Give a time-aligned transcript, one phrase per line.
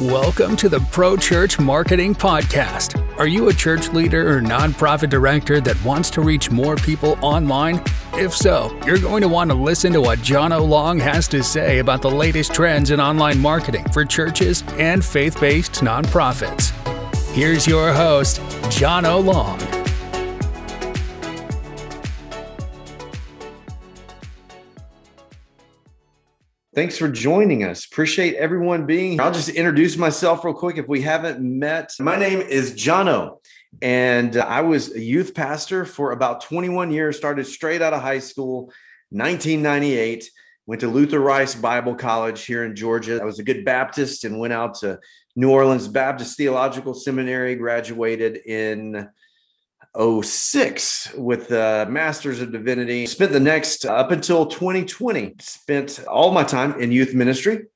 [0.00, 3.00] Welcome to the Pro Church Marketing Podcast.
[3.16, 7.80] Are you a church leader or nonprofit director that wants to reach more people online?
[8.12, 11.78] If so, you're going to want to listen to what Jono Long has to say
[11.78, 16.72] about the latest trends in online marketing for churches and faith based nonprofits.
[17.32, 18.40] Here's your host,
[18.70, 19.83] Jono Long.
[26.74, 27.84] Thanks for joining us.
[27.84, 29.22] Appreciate everyone being here.
[29.22, 31.92] I'll just introduce myself real quick if we haven't met.
[32.00, 33.38] My name is Jono,
[33.80, 38.18] and I was a youth pastor for about 21 years, started straight out of high
[38.18, 38.72] school,
[39.10, 40.28] 1998.
[40.66, 43.20] Went to Luther Rice Bible College here in Georgia.
[43.22, 44.98] I was a good Baptist and went out to
[45.36, 49.08] New Orleans Baptist Theological Seminary, graduated in
[49.96, 53.06] 06 with the Masters of Divinity.
[53.06, 57.66] Spent the next up until 2020, spent all my time in youth ministry.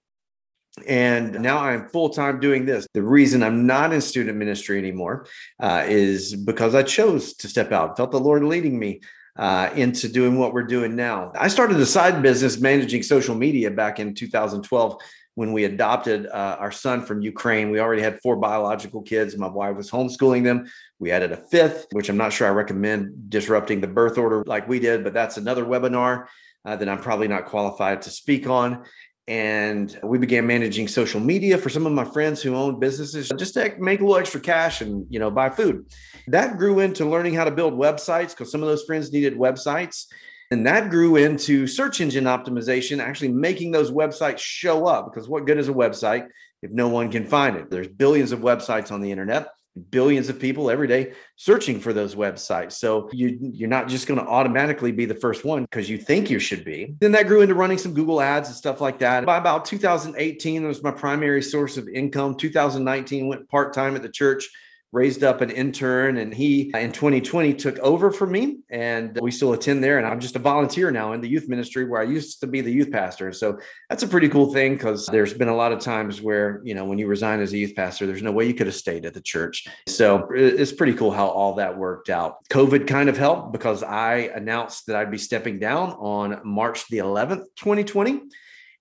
[0.87, 2.87] And now I'm full time doing this.
[2.95, 5.27] The reason I'm not in student ministry anymore
[5.61, 9.01] uh, is because I chose to step out, felt the Lord leading me
[9.37, 11.33] uh, into doing what we're doing now.
[11.37, 15.01] I started a side business managing social media back in 2012
[15.39, 17.71] when we adopted uh, our son from Ukraine.
[17.71, 19.37] We already had four biological kids.
[19.37, 20.69] My wife was homeschooling them.
[20.99, 24.69] We added a fifth, which I'm not sure I recommend disrupting the birth order like
[24.69, 26.27] we did, but that's another webinar
[26.65, 28.85] uh, that I'm probably not qualified to speak on.
[29.29, 33.55] And we began managing social media for some of my friends who own businesses just
[33.55, 35.87] to make a little extra cash and you know buy food.
[36.29, 40.07] That grew into learning how to build websites because some of those friends needed websites.
[40.51, 45.13] And that grew into search engine optimization, actually making those websites show up.
[45.13, 46.27] Because what good is a website
[46.63, 47.71] if no one can find it?
[47.71, 52.15] There's billions of websites on the internet, billions of people every day searching for those
[52.15, 52.73] websites.
[52.73, 56.31] So you, you're not just going to automatically be the first one because you think
[56.31, 56.95] you should be.
[57.01, 59.25] Then that grew into running some Google ads and stuff like that.
[59.25, 62.37] By about 2018, that was my primary source of income.
[62.37, 64.49] 2019 went part time at the church
[64.93, 69.53] raised up an intern and he in 2020 took over for me and we still
[69.53, 72.41] attend there and i'm just a volunteer now in the youth ministry where i used
[72.41, 73.33] to be the youth pastor.
[73.33, 76.75] So that's a pretty cool thing because there's been a lot of times where you
[76.75, 79.05] know when you resign as a youth pastor there's no way you could have stayed
[79.07, 79.67] at the church.
[79.87, 82.49] So it's pretty cool how all that worked out.
[82.49, 86.99] Covid kind of helped because i announced that i'd be stepping down on march the
[86.99, 88.23] 11th 2020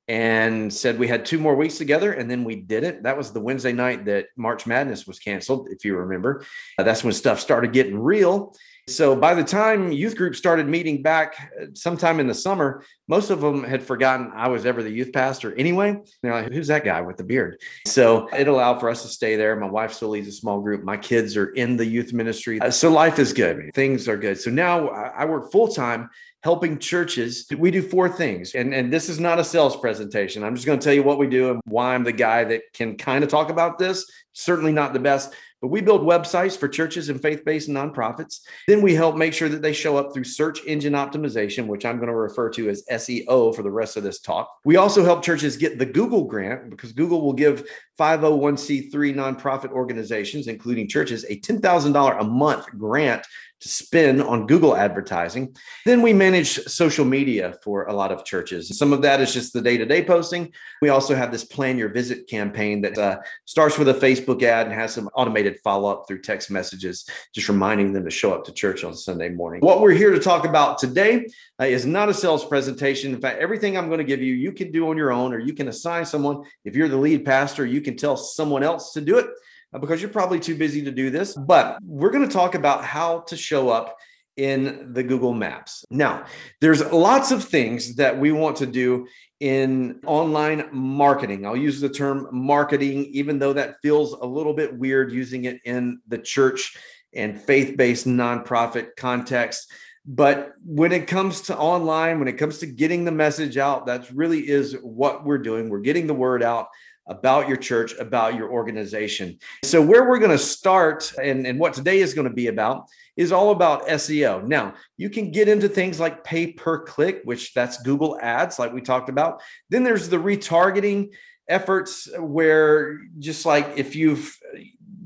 [0.08, 3.04] and said we had two more weeks together and then we did it.
[3.04, 6.46] That was the wednesday night that march madness was canceled if you remember.
[6.78, 8.56] Uh, that's when stuff started getting real.
[8.88, 13.30] So by the time youth group started meeting back uh, sometime in the summer most
[13.30, 16.84] of them had forgotten i was ever the youth pastor anyway they're like who's that
[16.84, 20.10] guy with the beard so it allowed for us to stay there my wife still
[20.10, 23.34] leads a small group my kids are in the youth ministry uh, so life is
[23.34, 26.10] good things are good so now i work full-time
[26.44, 27.46] helping churches.
[27.58, 28.56] We do four things.
[28.56, 30.44] And, and this is not a sales presentation.
[30.46, 32.62] I'm just going to tell you what we do and why I'm the guy that
[32.74, 34.10] can kind of talk about this.
[34.34, 38.42] Certainly not the best, but we build websites for churches and faith based nonprofits.
[38.68, 41.98] Then we help make sure that they show up through search engine optimization, which I'm
[41.98, 44.50] going to refer to as SEO for the rest of this talk.
[44.66, 47.68] We also help churches get the Google grant because Google will give
[48.00, 53.26] 501c3 nonprofit organizations, including churches, a $10,000 a month grant
[53.60, 55.56] to spend on Google advertising.
[55.86, 58.78] Then we manage social media for a lot of churches.
[58.78, 60.54] Some of that is just the day to day posting.
[60.82, 64.68] We also have this plan your visit campaign that uh, starts with a Facebook ad
[64.68, 68.46] and has some automated follow up through text messages, just reminding them to show up
[68.46, 69.62] to church on Sunday morning.
[69.62, 71.28] What we're here to talk about today
[71.60, 73.14] uh, is not a sales presentation.
[73.14, 75.40] In fact, everything I'm going to give you, you can do on your own, or
[75.40, 76.44] you can assign someone.
[76.64, 79.28] If you're the lead pastor, you can tell someone else to do it.
[79.78, 81.36] Uh, because you're probably too busy to do this.
[81.36, 83.98] But we're going to talk about how to show up
[84.36, 85.86] in the Google Maps.
[85.92, 86.26] Now,
[86.62, 89.08] there's lots of things that we want to do
[89.40, 91.46] in online marketing.
[91.46, 95.60] I'll use the term marketing, even though that feels a little bit weird using it
[95.64, 96.76] in the church
[97.14, 99.72] and faith based nonprofit context.
[100.06, 104.10] But when it comes to online, when it comes to getting the message out, that
[104.12, 105.70] really is what we're doing.
[105.70, 106.68] We're getting the word out
[107.08, 109.40] about your church, about your organization.
[109.64, 112.88] So, where we're going to start and, and what today is going to be about
[113.16, 114.46] is all about SEO.
[114.46, 118.74] Now, you can get into things like pay per click, which that's Google Ads, like
[118.74, 119.42] we talked about.
[119.70, 121.10] Then there's the retargeting
[121.48, 124.38] efforts where just like if you've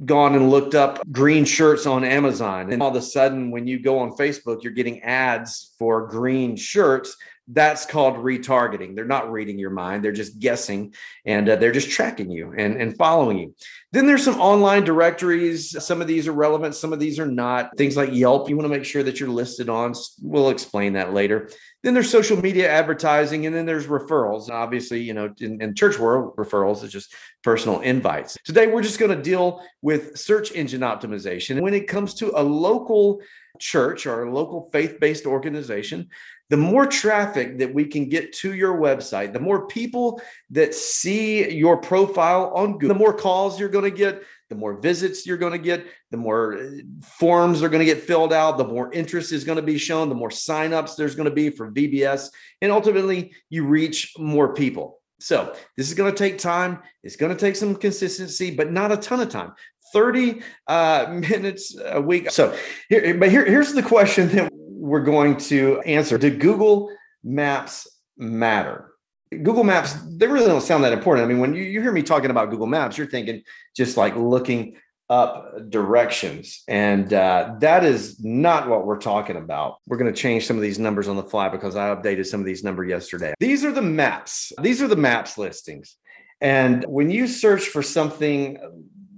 [0.05, 3.79] gone and looked up green shirts on Amazon and all of a sudden when you
[3.79, 7.15] go on Facebook you're getting ads for green shirts
[7.53, 8.95] that's called retargeting.
[8.95, 10.93] They're not reading your mind, they're just guessing
[11.25, 13.55] and uh, they're just tracking you and, and following you.
[13.91, 15.83] Then there's some online directories.
[15.83, 17.77] Some of these are relevant, some of these are not.
[17.77, 19.93] Things like Yelp, you want to make sure that you're listed on.
[20.21, 21.49] We'll explain that later.
[21.83, 24.49] Then there's social media advertising, and then there's referrals.
[24.49, 27.13] Obviously, you know, in, in church world, referrals is just
[27.43, 28.37] personal invites.
[28.45, 31.59] Today, we're just going to deal with search engine optimization.
[31.59, 33.21] When it comes to a local
[33.59, 36.09] church or a local faith-based organization,
[36.51, 41.49] the more traffic that we can get to your website, the more people that see
[41.49, 45.37] your profile on Google, the more calls you're going to get, the more visits you're
[45.37, 46.69] going to get, the more uh,
[47.01, 50.09] forms are going to get filled out, the more interest is going to be shown,
[50.09, 52.27] the more signups there's going to be for VBS,
[52.61, 54.99] and ultimately you reach more people.
[55.21, 56.79] So this is going to take time.
[57.01, 59.53] It's going to take some consistency, but not a ton of time.
[59.93, 62.29] 30 uh, minutes a week.
[62.29, 62.53] So
[62.89, 64.51] here, but here, here's the question that
[64.81, 66.17] we're going to answer.
[66.17, 66.91] Do Google
[67.23, 67.87] Maps
[68.17, 68.91] matter?
[69.29, 71.23] Google Maps, they really don't sound that important.
[71.23, 73.43] I mean, when you, you hear me talking about Google Maps, you're thinking
[73.77, 74.75] just like looking
[75.07, 76.63] up directions.
[76.67, 79.77] And uh, that is not what we're talking about.
[79.85, 82.39] We're going to change some of these numbers on the fly because I updated some
[82.39, 83.33] of these numbers yesterday.
[83.39, 84.51] These are the maps.
[84.61, 85.95] These are the maps listings.
[86.39, 88.57] And when you search for something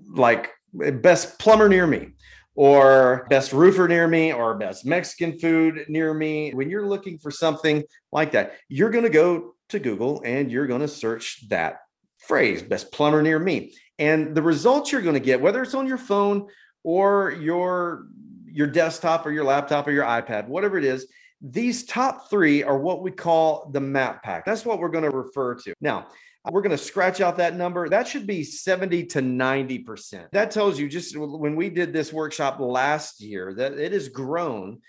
[0.09, 2.09] like best plumber near me,
[2.55, 6.51] or best roofer near me or best Mexican food near me.
[6.51, 10.67] When you're looking for something like that, you're going to go to Google and you're
[10.67, 11.77] going to search that
[12.19, 13.73] phrase, best plumber near me.
[13.99, 16.47] And the results you're going to get, whether it's on your phone
[16.83, 18.07] or your
[18.45, 21.07] your desktop or your laptop or your iPad, whatever it is,
[21.41, 24.45] these top three are what we call the map pack.
[24.45, 25.73] That's what we're going to refer to.
[25.81, 26.07] Now,
[26.51, 27.87] we're going to scratch out that number.
[27.87, 30.31] That should be 70 to 90%.
[30.31, 34.81] That tells you just when we did this workshop last year that it has grown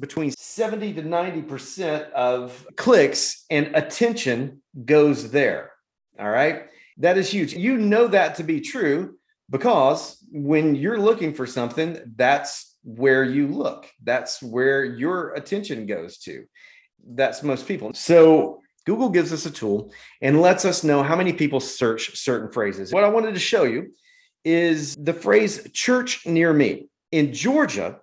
[0.00, 5.72] between 70 to 90% of clicks and attention goes there.
[6.18, 6.64] All right.
[6.96, 7.54] That is huge.
[7.54, 9.18] You know that to be true
[9.50, 13.86] because when you're looking for something, that's where you look.
[14.02, 16.44] That's where your attention goes to.
[17.06, 17.94] That's most people.
[17.94, 19.92] So Google gives us a tool
[20.22, 22.90] and lets us know how many people search certain phrases.
[22.90, 23.92] What I wanted to show you
[24.46, 26.88] is the phrase church near me.
[27.12, 28.00] In Georgia,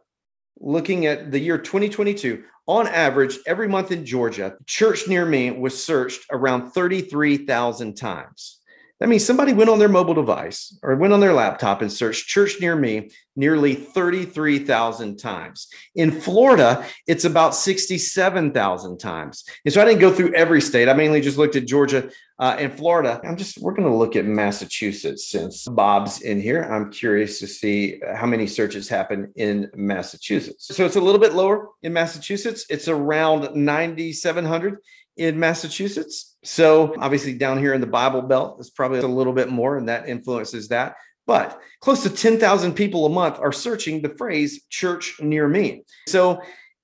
[0.60, 5.84] looking at the year 2022, on average, every month in Georgia, church near me was
[5.84, 8.60] searched around 33,000 times.
[9.00, 12.28] That means somebody went on their mobile device or went on their laptop and searched
[12.28, 15.68] church near me nearly 33,000 times.
[15.96, 19.44] In Florida, it's about 67,000 times.
[19.66, 20.88] And so I didn't go through every state.
[20.88, 22.10] I mainly just looked at Georgia
[22.40, 23.20] uh, and Florida.
[23.26, 26.64] I'm just, we're going to look at Massachusetts since Bob's in here.
[26.64, 30.68] I'm curious to see how many searches happen in Massachusetts.
[30.74, 32.66] So it's a little bit lower in Massachusetts.
[32.70, 34.78] It's around 9,700
[35.18, 36.38] in Massachusetts.
[36.44, 39.90] So obviously down here in the Bible Belt, it's probably a little bit more, and
[39.90, 40.96] that influences that.
[41.28, 45.84] But close to 10,000 people a month are searching the phrase church near me.
[46.08, 46.42] So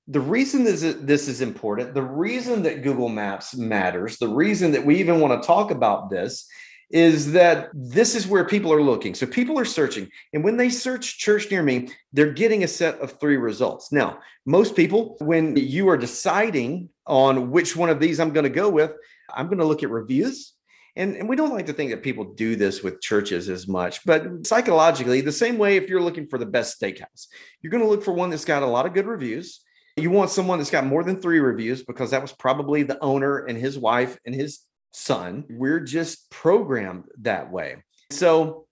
[0.08, 4.72] the reason this is, this is important, the reason that Google Maps matters, the reason
[4.72, 6.48] that we even want to talk about this
[6.94, 9.16] is that this is where people are looking.
[9.16, 10.10] So people are searching.
[10.34, 13.92] And when they search church near me, they're getting a set of three results.
[13.92, 18.50] Now, most people, when you are deciding on which one of these I'm going to
[18.50, 18.92] go with,
[19.34, 20.54] I'm going to look at reviews.
[20.96, 24.04] And, and we don't like to think that people do this with churches as much,
[24.06, 27.28] but psychologically, the same way if you're looking for the best steakhouse,
[27.62, 29.62] you're going to look for one that's got a lot of good reviews.
[29.96, 33.46] You want someone that's got more than three reviews because that was probably the owner
[33.46, 34.60] and his wife and his
[34.92, 35.46] son.
[35.50, 37.84] We're just programmed that way.
[38.10, 38.68] So,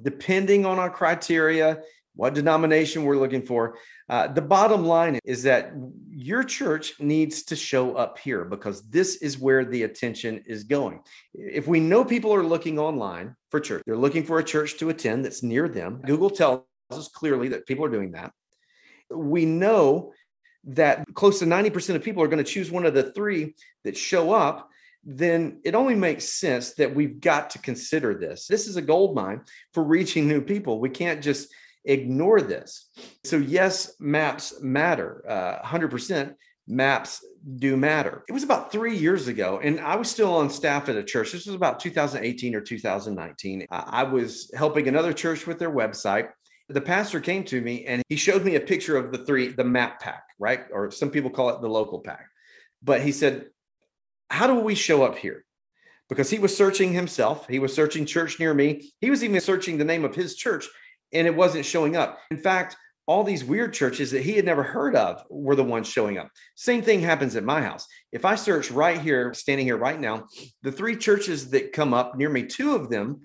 [0.00, 1.82] depending on our criteria,
[2.14, 3.76] what denomination we're looking for,
[4.08, 5.72] uh, the bottom line is that
[6.10, 11.00] your church needs to show up here because this is where the attention is going.
[11.34, 14.90] If we know people are looking online for church, they're looking for a church to
[14.90, 16.02] attend that's near them.
[16.04, 18.32] Google tells us clearly that people are doing that.
[19.10, 20.12] We know
[20.64, 23.96] that close to 90% of people are going to choose one of the three that
[23.96, 24.68] show up
[25.04, 28.46] then it only makes sense that we've got to consider this.
[28.46, 29.42] This is a gold mine
[29.74, 30.80] for reaching new people.
[30.80, 31.48] We can't just
[31.84, 32.90] ignore this.
[33.24, 35.24] So, yes, maps matter.
[35.28, 36.34] Uh, 100%
[36.68, 37.24] maps
[37.56, 38.24] do matter.
[38.28, 41.32] It was about three years ago, and I was still on staff at a church.
[41.32, 43.66] This was about 2018 or 2019.
[43.70, 46.28] I was helping another church with their website.
[46.68, 49.64] The pastor came to me and he showed me a picture of the three, the
[49.64, 50.60] map pack, right?
[50.72, 52.26] Or some people call it the local pack.
[52.82, 53.46] But he said,
[54.32, 55.44] How do we show up here?
[56.08, 59.76] Because he was searching himself, he was searching church near me, he was even searching
[59.76, 60.66] the name of his church
[61.12, 62.18] and it wasn't showing up.
[62.30, 62.74] In fact,
[63.06, 66.30] all these weird churches that he had never heard of were the ones showing up.
[66.54, 67.86] Same thing happens at my house.
[68.10, 70.26] If I search right here, standing here right now,
[70.62, 73.20] the three churches that come up near me, two of them,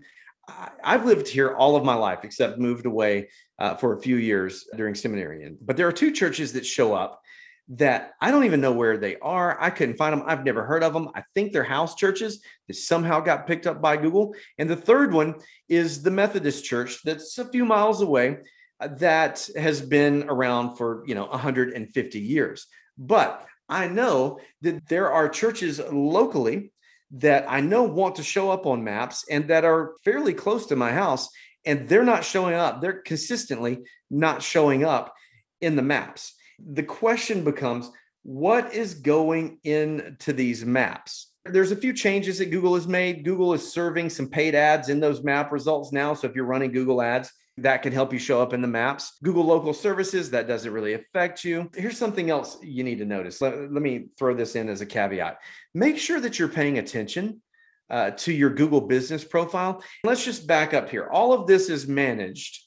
[0.84, 4.66] I've lived here all of my life, except moved away uh, for a few years
[4.76, 5.56] during seminary.
[5.62, 7.22] But there are two churches that show up
[7.70, 9.62] that I don't even know where they are.
[9.62, 10.24] I couldn't find them.
[10.26, 11.10] I've never heard of them.
[11.16, 14.34] I think they're house churches that somehow got picked up by Google.
[14.58, 15.36] And the third one
[15.68, 18.38] is the Methodist church that's a few miles away
[18.80, 22.68] uh, that has been around for, you know, 150 years.
[22.98, 26.72] But I know that there are churches locally
[27.12, 30.76] that I know want to show up on maps and that are fairly close to
[30.76, 31.30] my house
[31.66, 32.82] and they're not showing up.
[32.82, 35.14] They're consistently not showing up
[35.60, 36.34] in the maps.
[36.60, 37.92] The question becomes
[38.24, 41.32] what is going into these maps?
[41.46, 43.24] There's a few changes that Google has made.
[43.24, 46.14] Google is serving some paid ads in those map results now.
[46.14, 49.18] So if you're running Google ads, that can help you show up in the maps.
[49.24, 51.70] Google local services, that doesn't really affect you.
[51.76, 53.42] Here's something else you need to notice.
[53.42, 55.40] Let, let me throw this in as a caveat.
[55.74, 57.42] Make sure that you're paying attention
[57.90, 59.82] uh, to your Google business profile.
[60.04, 61.08] Let's just back up here.
[61.08, 62.67] All of this is managed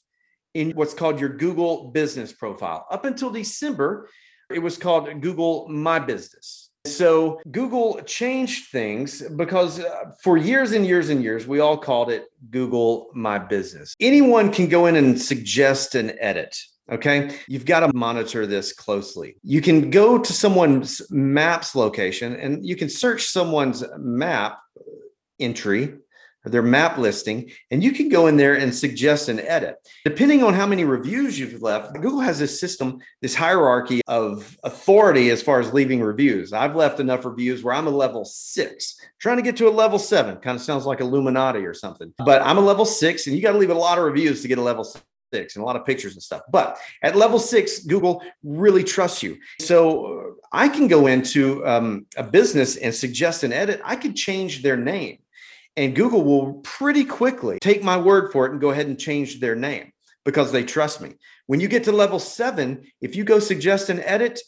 [0.53, 2.85] in what's called your Google business profile.
[2.91, 4.09] Up until December,
[4.51, 6.69] it was called Google My Business.
[6.85, 12.09] So Google changed things because uh, for years and years and years, we all called
[12.09, 13.93] it Google My Business.
[13.99, 16.57] Anyone can go in and suggest an edit.
[16.91, 17.37] Okay.
[17.47, 19.37] You've got to monitor this closely.
[19.43, 24.59] You can go to someone's maps location and you can search someone's map
[25.39, 25.97] entry
[26.43, 29.75] their map listing, and you can go in there and suggest an edit.
[30.05, 35.29] Depending on how many reviews you've left, Google has this system, this hierarchy of authority
[35.29, 36.53] as far as leaving reviews.
[36.53, 39.99] I've left enough reviews where I'm a level six, trying to get to a level
[39.99, 40.37] seven.
[40.37, 43.51] Kind of sounds like Illuminati or something, but I'm a level six, and you got
[43.51, 45.85] to leave a lot of reviews to get a level six and a lot of
[45.85, 46.41] pictures and stuff.
[46.51, 49.37] But at level six, Google really trusts you.
[49.59, 53.79] So I can go into um, a business and suggest an edit.
[53.85, 55.19] I could change their name.
[55.77, 59.39] And Google will pretty quickly take my word for it and go ahead and change
[59.39, 59.91] their name
[60.25, 61.13] because they trust me.
[61.47, 64.39] When you get to level seven, if you go suggest an edit,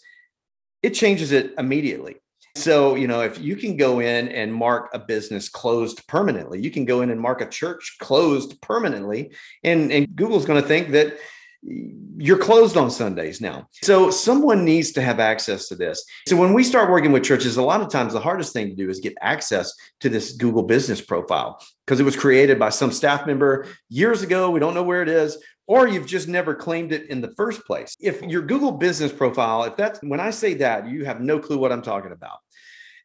[0.82, 2.18] it changes it immediately.
[2.56, 6.70] So, you know, if you can go in and mark a business closed permanently, you
[6.70, 9.32] can go in and mark a church closed permanently.
[9.63, 11.18] And, and Google's going to think that
[11.65, 13.67] you're closed on Sundays now.
[13.82, 16.05] So someone needs to have access to this.
[16.27, 18.75] So when we start working with churches, a lot of times the hardest thing to
[18.75, 22.91] do is get access to this Google business profile because it was created by some
[22.91, 24.51] staff member years ago.
[24.51, 27.65] We don't know where it is, or you've just never claimed it in the first
[27.65, 27.96] place.
[28.00, 31.58] If your Google business profile, if that's when I say that, you have no clue
[31.58, 32.39] what I'm talking about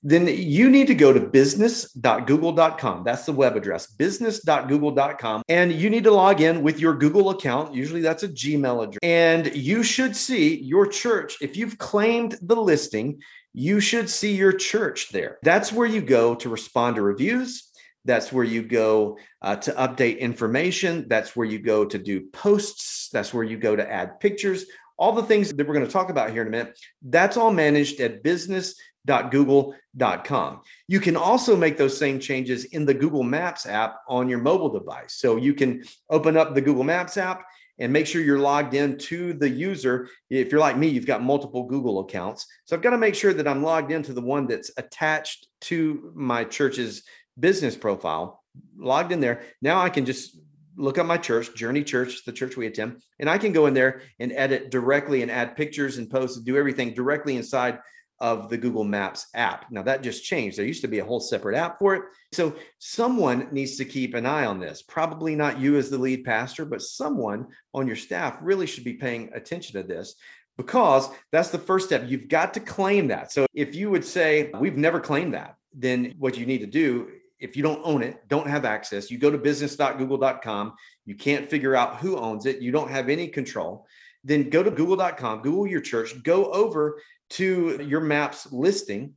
[0.03, 3.05] then you need to go to business.google.com.
[3.05, 5.43] That's the web address, business.google.com.
[5.49, 7.75] And you need to log in with your Google account.
[7.75, 8.99] Usually that's a Gmail address.
[9.03, 11.37] And you should see your church.
[11.41, 13.21] If you've claimed the listing,
[13.53, 15.39] you should see your church there.
[15.43, 17.65] That's where you go to respond to reviews.
[18.05, 21.07] That's where you go uh, to update information.
[21.09, 23.09] That's where you go to do posts.
[23.13, 24.65] That's where you go to add pictures.
[24.99, 27.53] All the things that we're going to talk about here in a minute, that's all
[27.53, 30.61] managed at business.google.com.
[30.89, 34.71] You can also make those same changes in the Google Maps app on your mobile
[34.71, 35.15] device.
[35.15, 37.45] So you can open up the Google Maps app
[37.79, 40.09] and make sure you're logged in to the user.
[40.31, 42.47] If you're like me, you've got multiple Google accounts.
[42.65, 46.13] So I've got to make sure that I'm logged into the one that's attached to
[46.15, 47.03] my church's
[47.39, 48.43] business profile,
[48.77, 49.43] logged in there.
[49.63, 50.37] Now I can just
[50.79, 53.75] look up my church, Journey Church, the church we attend, and I can go in
[53.75, 57.81] there and edit directly and add pictures and posts and do everything directly inside
[58.21, 59.67] of the Google Maps app.
[59.71, 60.59] Now that just changed.
[60.59, 62.03] There used to be a whole separate app for it.
[62.33, 64.83] So someone needs to keep an eye on this.
[64.83, 68.95] Probably not you as the lead pastor, but someone on your staff really should be
[68.95, 70.17] paying attention to this
[70.57, 72.05] because that's the first step.
[72.07, 73.31] You've got to claim that.
[73.31, 77.09] So if you would say, we've never claimed that, then what you need to do
[77.41, 81.77] if you don't own it, don't have access, you go to business.google.com, you can't figure
[81.77, 83.87] out who owns it, you don't have any control,
[84.25, 89.15] then go to google.com, Google your church, go over to your maps listing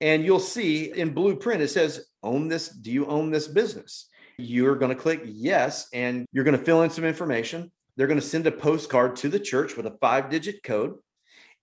[0.00, 4.08] and you'll see in blueprint it says own this do you own this business?
[4.38, 7.70] You're going to click yes and you're going to fill in some information.
[7.96, 10.96] They're going to send a postcard to the church with a five digit code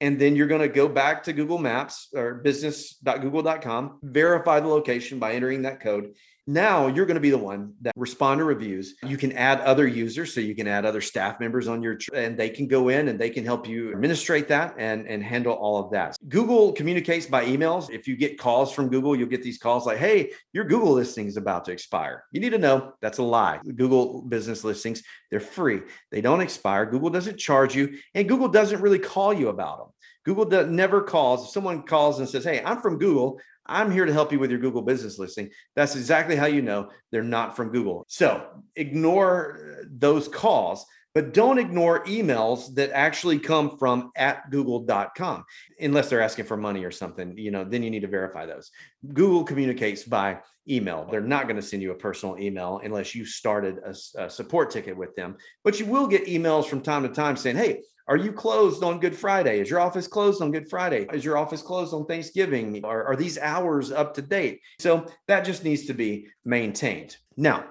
[0.01, 5.20] and then you're going to go back to google maps or business.google.com verify the location
[5.20, 6.13] by entering that code
[6.53, 8.96] now you're going to be the one that respond to reviews.
[9.03, 12.38] You can add other users, so you can add other staff members on your, and
[12.38, 15.84] they can go in and they can help you administrate that and, and handle all
[15.84, 16.15] of that.
[16.27, 17.89] Google communicates by emails.
[17.89, 21.27] If you get calls from Google, you'll get these calls like, hey, your Google listing
[21.27, 22.25] is about to expire.
[22.31, 23.60] You need to know that's a lie.
[23.75, 25.81] Google business listings, they're free.
[26.12, 26.86] They don't expire.
[26.86, 29.88] Google doesn't charge you, and Google doesn't really call you about them.
[30.24, 31.46] Google does, never calls.
[31.46, 33.39] If someone calls and says, Hey, I'm from Google,
[33.71, 35.49] I'm here to help you with your Google business listing.
[35.75, 38.05] That's exactly how you know they're not from Google.
[38.07, 45.43] So ignore uh, those calls, but don't ignore emails that actually come from at google.com
[45.79, 48.71] unless they're asking for money or something, you know, then you need to verify those.
[49.13, 51.07] Google communicates by email.
[51.09, 54.71] They're not going to send you a personal email unless you started a, a support
[54.71, 58.17] ticket with them, but you will get emails from time to time saying, Hey, are
[58.17, 59.60] you closed on Good Friday?
[59.60, 61.08] Is your office closed on Good Friday?
[61.13, 62.84] Is your office closed on Thanksgiving?
[62.84, 64.62] Are, are these hours up to date?
[64.79, 67.17] So that just needs to be maintained.
[67.38, 67.65] Now,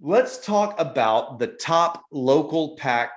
[0.00, 3.12] let's talk about the top local pack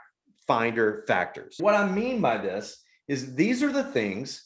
[0.47, 1.57] finder factors.
[1.59, 4.43] What I mean by this is these are the things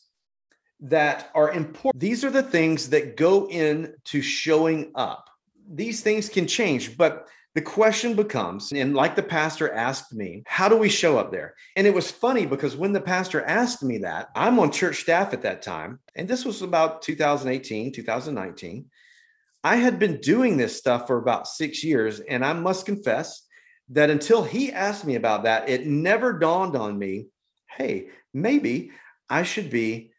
[0.81, 1.99] that are important.
[1.99, 5.29] These are the things that go into showing up.
[5.73, 10.69] These things can change, but the question becomes, and like the pastor asked me, how
[10.69, 11.55] do we show up there?
[11.75, 15.33] And it was funny because when the pastor asked me that, I'm on church staff
[15.33, 18.85] at that time, and this was about 2018, 2019.
[19.63, 23.45] I had been doing this stuff for about six years, and I must confess
[23.89, 27.27] that until he asked me about that, it never dawned on me
[27.77, 28.91] hey, maybe
[29.29, 30.11] I should be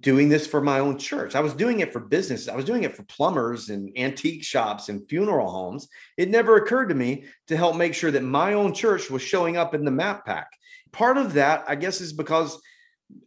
[0.00, 1.34] doing this for my own church.
[1.34, 2.48] I was doing it for business.
[2.48, 5.88] I was doing it for plumbers and antique shops and funeral homes.
[6.16, 9.56] It never occurred to me to help make sure that my own church was showing
[9.56, 10.48] up in the map pack.
[10.92, 12.58] Part of that, I guess, is because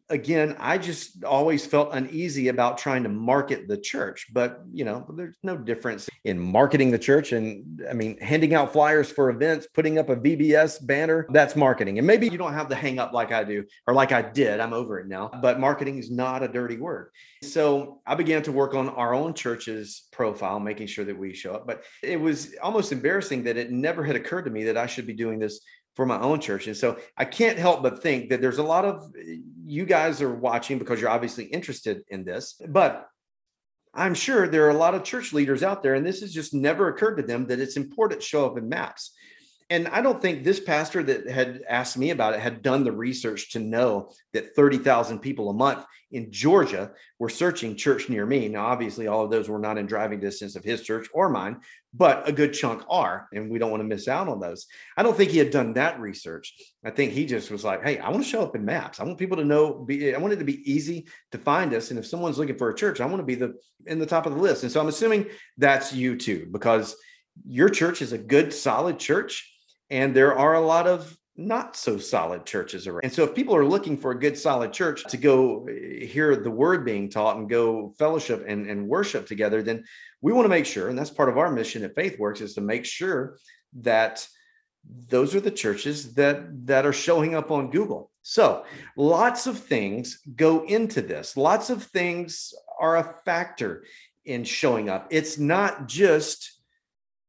[0.10, 4.27] again, I just always felt uneasy about trying to market the church.
[4.32, 7.34] But, you know, there's no difference in marketing the church.
[7.34, 11.98] And I mean, handing out flyers for events, putting up a VBS banner, that's marketing.
[11.98, 14.60] And maybe you don't have the hang up like I do or like I did.
[14.60, 15.29] I'm over it now.
[15.41, 17.12] But marketing is not a dirty word.
[17.44, 21.53] So I began to work on our own church's profile, making sure that we show
[21.53, 21.67] up.
[21.67, 25.06] But it was almost embarrassing that it never had occurred to me that I should
[25.06, 25.60] be doing this
[25.98, 26.68] for my own church.
[26.68, 29.12] And so I can't help but think that there's a lot of
[29.66, 33.10] you guys are watching because you're obviously interested in this, but
[33.96, 36.54] I'm sure there are a lot of church leaders out there, and this has just
[36.54, 39.12] never occurred to them that it's important to show up in maps.
[39.70, 42.92] And I don't think this pastor that had asked me about it had done the
[42.92, 48.48] research to know that 30,000 people a month in Georgia were searching church near me.
[48.48, 51.58] Now, obviously, all of those were not in driving distance of his church or mine,
[51.94, 53.28] but a good chunk are.
[53.34, 54.68] And we don't want to miss out on those.
[54.96, 56.54] I don't think he had done that research.
[56.86, 59.02] I think he just was like, hey, I want to show up in maps.
[59.02, 61.89] I want people to know, be, I want it to be easy to find us.
[61.89, 64.26] And if someone's looking for a church, I want to be the in the top
[64.26, 64.63] of the list.
[64.63, 65.26] And so I'm assuming
[65.58, 66.96] that's you too, because
[67.46, 69.56] your church is a good, solid church
[69.89, 73.02] and there are a lot of not so solid churches around.
[73.04, 76.36] And so if people are looking for a good solid church to go eh, hear
[76.36, 79.84] the word being taught and go fellowship and, and worship together, then
[80.21, 82.62] we want to make sure, and that's part of our mission at FaithWorks is to
[82.62, 83.38] make sure
[83.82, 84.28] that
[85.10, 88.10] those are the churches that that are showing up on Google.
[88.21, 91.38] So lots of things go into this.
[91.38, 93.84] Lots of things are a factor
[94.26, 95.08] in showing up.
[95.12, 96.52] It's not just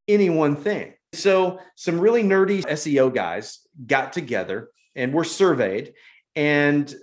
[0.07, 0.95] any one thing.
[1.13, 5.95] So, some really nerdy SEO guys got together and were surveyed
[6.37, 6.95] and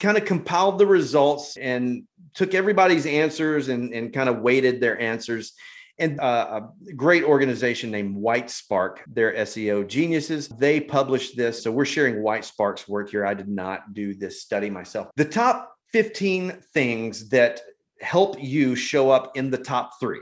[0.00, 5.00] kind of compiled the results and took everybody's answers and, and kind of weighted their
[5.00, 5.52] answers.
[5.98, 10.48] And uh, a great organization named Whitespark, they're SEO geniuses.
[10.48, 11.62] They published this.
[11.62, 13.24] So we're sharing Whitespark's work here.
[13.24, 15.08] I did not do this study myself.
[15.16, 17.60] The top 15 things that
[18.00, 20.20] help you show up in the top three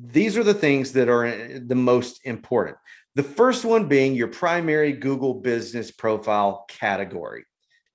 [0.00, 2.76] these are the things that are uh, the most important.
[3.14, 7.44] The first one being your primary Google business profile category.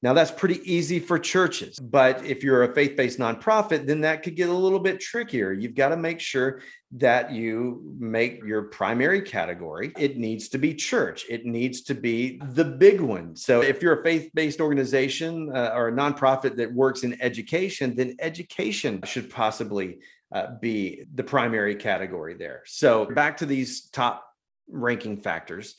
[0.02, 4.22] Now, that's pretty easy for churches, but if you're a faith based nonprofit, then that
[4.22, 5.54] could get a little bit trickier.
[5.54, 6.60] You've got to make sure
[6.98, 9.94] that you make your primary category.
[9.98, 13.38] It needs to be church, it needs to be the big one.
[13.38, 17.96] So, if you're a faith based organization uh, or a nonprofit that works in education,
[17.96, 20.00] then education should possibly
[20.34, 22.64] uh, be the primary category there.
[22.66, 24.26] So back to these top
[24.68, 25.76] ranking factors.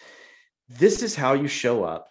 [0.68, 2.08] This is how you show up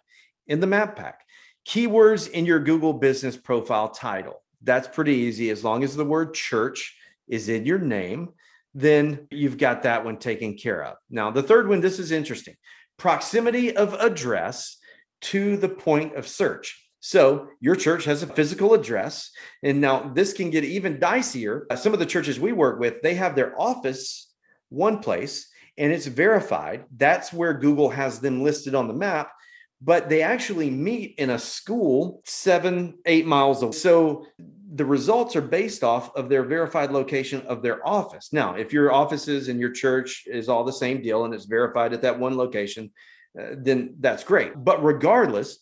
[0.47, 1.21] in the map pack.
[1.67, 4.43] Keywords in your Google business profile title.
[4.62, 5.49] That's pretty easy.
[5.49, 8.29] As long as the word church is in your name,
[8.73, 10.97] then you've got that one taken care of.
[11.10, 12.56] Now, the third one, this is interesting
[12.97, 14.77] proximity of address
[15.21, 16.83] to the point of search.
[17.06, 19.30] So your church has a physical address.
[19.62, 21.63] And now this can get even dicier.
[21.70, 24.34] Uh, some of the churches we work with, they have their office
[24.70, 26.86] one place and it's verified.
[26.96, 29.34] That's where Google has them listed on the map.
[29.82, 33.74] But they actually meet in a school seven, eight miles away.
[33.74, 34.26] So
[34.74, 38.32] the results are based off of their verified location of their office.
[38.32, 41.92] Now, if your offices and your church is all the same deal and it's verified
[41.92, 42.94] at that one location,
[43.38, 44.54] uh, then that's great.
[44.56, 45.60] But regardless,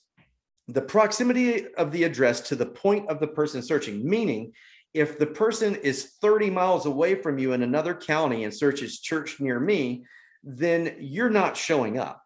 [0.74, 4.54] the proximity of the address to the point of the person searching, meaning
[4.94, 9.40] if the person is 30 miles away from you in another county and searches church
[9.40, 10.06] near me,
[10.44, 12.24] then you're not showing up.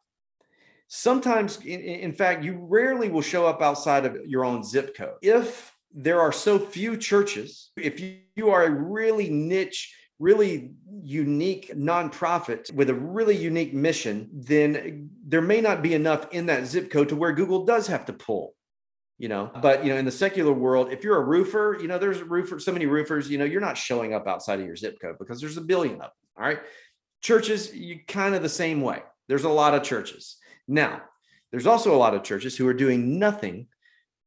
[0.88, 5.15] Sometimes, in, fact, you rarely will show up outside of your own zip code.
[5.21, 7.99] If there are so few churches, if
[8.36, 10.71] you are a really niche really
[11.04, 16.65] unique nonprofit with a really unique mission, then there may not be enough in that
[16.65, 18.54] zip code to where Google does have to pull.
[19.17, 21.97] You know, but you know, in the secular world, if you're a roofer, you know,
[21.97, 24.97] there's roofer, so many roofers, you know, you're not showing up outside of your zip
[25.01, 26.10] code because there's a billion of them.
[26.38, 26.60] All right.
[27.21, 29.01] Churches, you kind of the same way.
[29.30, 30.36] There's a lot of churches.
[30.67, 31.01] Now,
[31.51, 33.67] there's also a lot of churches who are doing nothing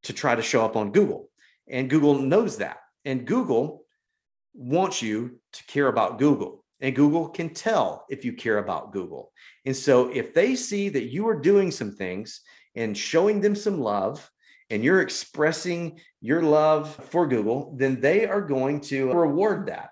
[0.04, 1.28] to try to show up on Google.
[1.68, 2.78] And Google knows that.
[3.04, 3.84] And Google
[4.58, 6.64] wants you to care about Google.
[6.80, 9.32] And Google can tell if you care about Google.
[9.64, 12.40] And so if they see that you are doing some things
[12.74, 14.30] and showing them some love,
[14.70, 19.90] and you're expressing your love for Google, then they are going to reward that.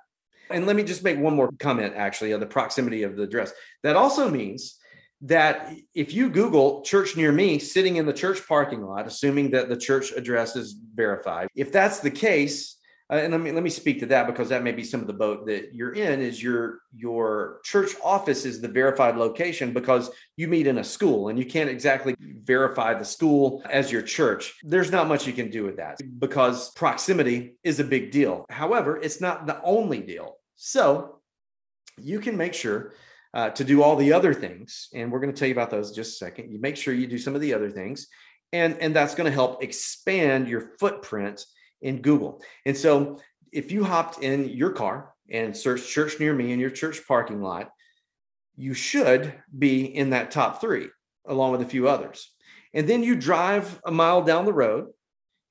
[0.50, 3.52] And let me just make one more comment actually on the proximity of the address.
[3.82, 4.78] That also means
[5.22, 9.68] that if you Google church near me sitting in the church parking lot, assuming that
[9.68, 12.76] the church address is verified, if that's the case,
[13.08, 15.06] uh, and let me let me speak to that because that may be some of
[15.06, 20.10] the boat that you're in is your your church office is the verified location because
[20.36, 24.58] you meet in a school and you can't exactly verify the school as your church.
[24.64, 28.44] There's not much you can do with that because proximity is a big deal.
[28.50, 30.38] However it's not the only deal.
[30.56, 31.20] So
[31.98, 32.94] you can make sure
[33.34, 35.92] uh, to do all the other things and we're going to tell you about those
[35.92, 36.50] just a second.
[36.50, 38.08] You make sure you do some of the other things
[38.52, 41.44] and and that's going to help expand your footprint
[41.86, 42.42] in Google.
[42.66, 43.20] And so
[43.52, 47.40] if you hopped in your car and searched church near me in your church parking
[47.40, 47.70] lot,
[48.56, 50.88] you should be in that top three
[51.26, 52.32] along with a few others.
[52.74, 54.88] And then you drive a mile down the road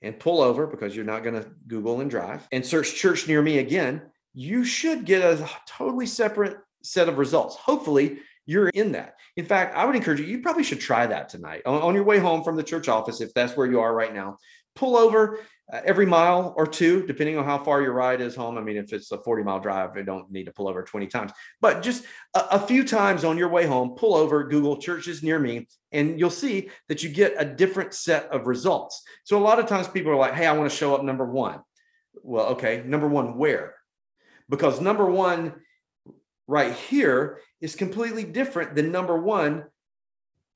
[0.02, 3.42] and pull over because you're not going to Google and drive and search church near
[3.42, 4.02] me again.
[4.34, 7.56] You should get a totally separate set of results.
[7.56, 9.16] Hopefully, you're in that.
[9.38, 12.04] In fact, I would encourage you, you probably should try that tonight on, on your
[12.04, 14.38] way home from the church office, if that's where you are right now.
[14.76, 15.40] Pull over
[15.72, 18.58] uh, every mile or two, depending on how far your ride is home.
[18.58, 21.08] I mean, if it's a 40 mile drive, you don't need to pull over 20
[21.08, 22.04] times, but just
[22.36, 26.20] a, a, few times on your way home, pull over, Google churches near me, and
[26.20, 29.02] you'll see that you get a different set of results.
[29.24, 31.26] So a lot of times people are like, hey, I want to show up number
[31.26, 31.62] one.
[32.22, 33.76] Well, okay, number one, where?
[34.48, 35.56] Because number one
[36.48, 39.66] right here is completely different than number one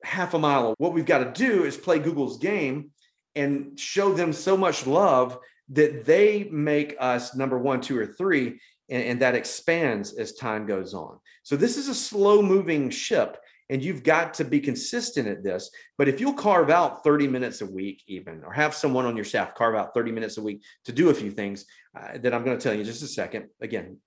[0.03, 0.75] half a mile.
[0.77, 2.91] What we've got to do is play Google's game
[3.39, 5.37] and show them so much love
[5.69, 10.65] that they make us number one, two, or three, and, and that expands as time
[10.65, 11.19] goes on.
[11.43, 13.37] So this is a slow moving ship
[13.69, 15.69] and you've got to be consistent at this.
[15.97, 19.25] But if you'll carve out 30 minutes a week, even, or have someone on your
[19.25, 22.43] staff carve out 30 minutes a week to do a few things uh, that I'm
[22.43, 23.49] going to tell you just a second.
[23.61, 23.97] Again,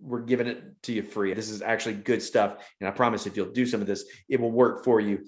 [0.00, 1.32] we're giving it to you free.
[1.32, 2.56] This is actually good stuff.
[2.80, 5.24] And I promise if you'll do some of this, it will work for you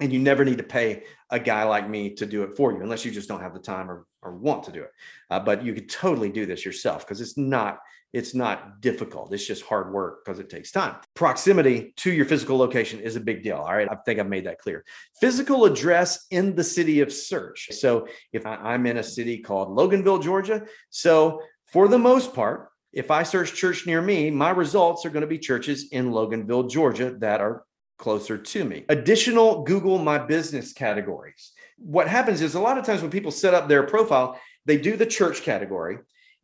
[0.00, 2.82] and you never need to pay a guy like me to do it for you
[2.82, 4.90] unless you just don't have the time or, or want to do it.
[5.30, 7.78] Uh, but you could totally do this yourself because it's not
[8.12, 9.32] it's not difficult.
[9.32, 10.94] It's just hard work because it takes time.
[11.14, 13.88] Proximity to your physical location is a big deal all right?
[13.90, 14.84] I think i've made that clear.
[15.20, 17.68] Physical address in the city of search.
[17.72, 23.10] So if i'm in a city called loganville georgia so for the most part if
[23.10, 27.16] I search church near me, my results are going to be churches in Loganville, Georgia
[27.18, 27.64] that are
[28.04, 28.84] closer to me.
[28.90, 31.52] Additional Google My Business categories.
[31.78, 34.94] What happens is a lot of times when people set up their profile, they do
[34.94, 35.96] the church category.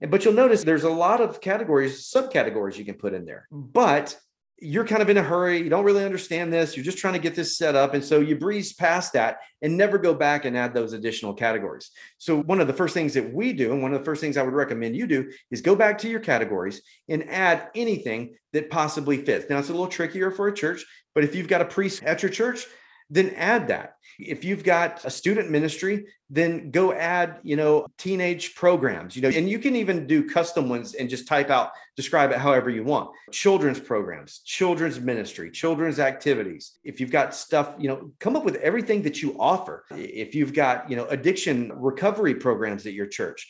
[0.09, 3.47] But you'll notice there's a lot of categories, subcategories you can put in there.
[3.53, 4.19] But
[4.61, 5.59] you're kind of in a hurry.
[5.59, 6.77] You don't really understand this.
[6.77, 7.95] You're just trying to get this set up.
[7.95, 11.91] And so you breeze past that and never go back and add those additional categories.
[12.19, 14.37] So, one of the first things that we do, and one of the first things
[14.37, 18.71] I would recommend you do, is go back to your categories and add anything that
[18.71, 19.49] possibly fits.
[19.49, 22.23] Now, it's a little trickier for a church, but if you've got a priest at
[22.23, 22.67] your church,
[23.09, 23.95] then add that.
[24.27, 29.29] If you've got a student ministry, then go add, you know, teenage programs, you know,
[29.29, 32.85] and you can even do custom ones and just type out, describe it however you
[32.85, 33.11] want.
[33.33, 36.79] Children's programs, children's ministry, children's activities.
[36.85, 39.85] If you've got stuff, you know, come up with everything that you offer.
[39.91, 43.49] If you've got, you know, addiction recovery programs at your church,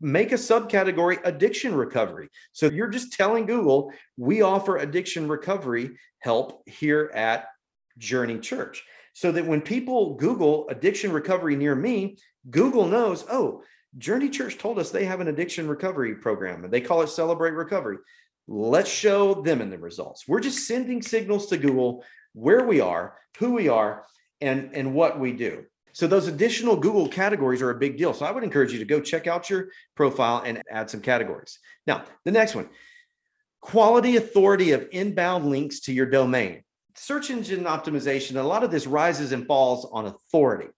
[0.00, 2.28] make a subcategory addiction recovery.
[2.52, 7.46] So you're just telling Google, we offer addiction recovery help here at
[7.98, 12.16] Journey Church so that when people Google addiction recovery near me,
[12.50, 13.62] Google knows, oh,
[13.98, 17.52] Journey Church told us they have an addiction recovery program and they call it Celebrate
[17.52, 17.98] Recovery.
[18.48, 20.26] Let's show them in the results.
[20.26, 24.04] We're just sending signals to Google where we are, who we are,
[24.40, 25.64] and, and what we do.
[25.92, 28.14] So those additional Google categories are a big deal.
[28.14, 31.58] So I would encourage you to go check out your profile and add some categories.
[31.86, 32.68] Now, the next one
[33.60, 36.64] quality authority of inbound links to your domain
[36.94, 40.68] search engine optimization, a lot of this rises and falls on authority.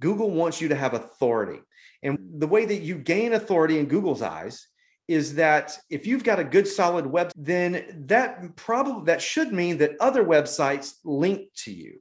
[0.00, 1.60] Google wants you to have authority.
[2.02, 4.66] And the way that you gain authority in Google's eyes
[5.08, 9.78] is that if you've got a good solid web, then that probably that should mean
[9.78, 11.98] that other websites link to you.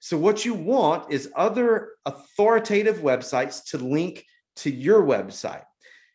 [0.00, 4.24] So what you want is other authoritative websites to link
[4.56, 5.62] to your website.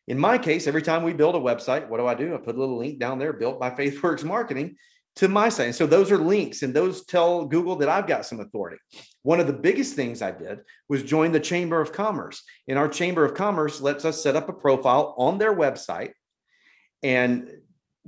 [0.07, 2.35] In my case, every time we build a website, what do I do?
[2.35, 4.75] I put a little link down there built by FaithWorks Marketing
[5.15, 5.67] to my site.
[5.67, 8.77] And so those are links and those tell Google that I've got some authority.
[9.23, 12.43] One of the biggest things I did was join the Chamber of Commerce.
[12.67, 16.11] And our Chamber of Commerce lets us set up a profile on their website.
[17.03, 17.51] And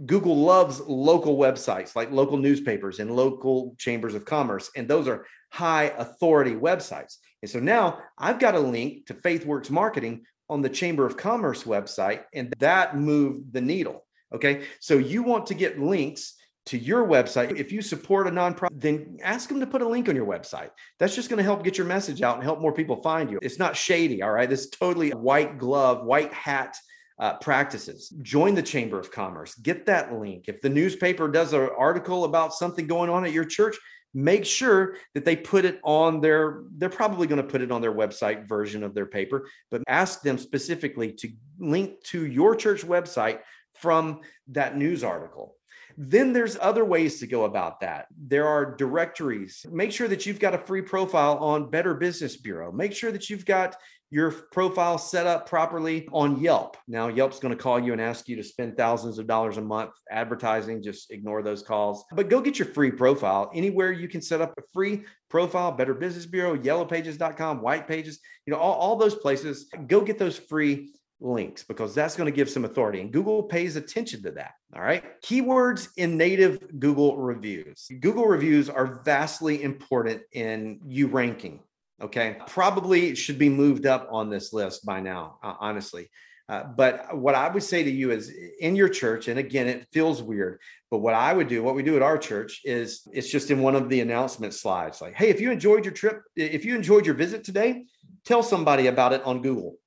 [0.05, 4.71] Google loves local websites like local newspapers and local chambers of commerce.
[4.75, 7.17] And those are high authority websites.
[7.41, 11.63] And so now I've got a link to FaithWorks Marketing on the Chamber of Commerce
[11.63, 14.05] website, and that moved the needle.
[14.33, 14.63] Okay.
[14.79, 16.35] So you want to get links
[16.67, 17.57] to your website.
[17.57, 20.69] If you support a nonprofit, then ask them to put a link on your website.
[20.99, 23.39] That's just going to help get your message out and help more people find you.
[23.41, 24.49] It's not shady, all right?
[24.49, 26.75] This is totally white glove, white hat
[27.19, 28.09] uh, practices.
[28.21, 29.55] Join the Chamber of Commerce.
[29.55, 30.45] Get that link.
[30.47, 33.77] If the newspaper does an article about something going on at your church,
[34.13, 37.81] make sure that they put it on their they're probably going to put it on
[37.81, 42.81] their website version of their paper but ask them specifically to link to your church
[42.83, 43.39] website
[43.73, 44.19] from
[44.49, 45.55] that news article
[46.03, 48.07] then there's other ways to go about that.
[48.17, 49.63] There are directories.
[49.71, 52.71] Make sure that you've got a free profile on Better Business Bureau.
[52.71, 53.75] Make sure that you've got
[54.09, 56.75] your profile set up properly on Yelp.
[56.87, 59.61] Now, Yelp's going to call you and ask you to spend thousands of dollars a
[59.61, 60.81] month advertising.
[60.81, 62.03] Just ignore those calls.
[62.11, 65.93] But go get your free profile anywhere you can set up a free profile, Better
[65.93, 69.67] Business Bureau, yellowpages.com, white pages, you know, all, all those places.
[69.85, 73.75] Go get those free links because that's going to give some authority and Google pays
[73.75, 74.53] attention to that.
[74.75, 75.21] All right.
[75.21, 77.89] Keywords in native Google reviews.
[77.99, 81.61] Google reviews are vastly important in you ranking.
[82.01, 82.37] Okay.
[82.47, 86.09] Probably should be moved up on this list by now, uh, honestly.
[86.49, 89.87] Uh, but what I would say to you is in your church, and again, it
[89.93, 93.29] feels weird, but what I would do, what we do at our church is it's
[93.29, 96.65] just in one of the announcement slides like, hey, if you enjoyed your trip, if
[96.65, 97.85] you enjoyed your visit today,
[98.25, 99.77] tell somebody about it on Google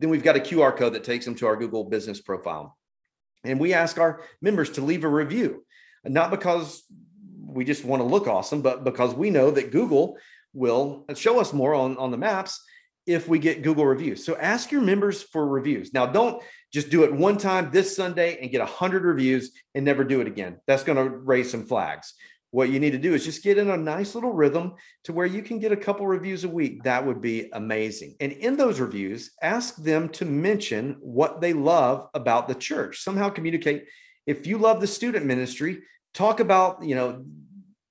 [0.00, 2.76] then we've got a QR code that takes them to our Google business profile.
[3.44, 5.64] And we ask our members to leave a review,
[6.04, 6.82] not because
[7.36, 10.18] we just want to look awesome, but because we know that Google
[10.52, 12.62] will show us more on, on the maps
[13.06, 14.24] if we get Google reviews.
[14.24, 15.94] So ask your members for reviews.
[15.94, 20.04] Now, don't just do it one time this Sunday and get 100 reviews and never
[20.04, 20.58] do it again.
[20.66, 22.12] That's going to raise some flags.
[22.50, 25.26] What you need to do is just get in a nice little rhythm to where
[25.26, 26.82] you can get a couple reviews a week.
[26.84, 28.16] That would be amazing.
[28.20, 33.02] And in those reviews, ask them to mention what they love about the church.
[33.02, 33.84] Somehow communicate.
[34.26, 35.80] If you love the student ministry,
[36.14, 37.24] talk about, you know,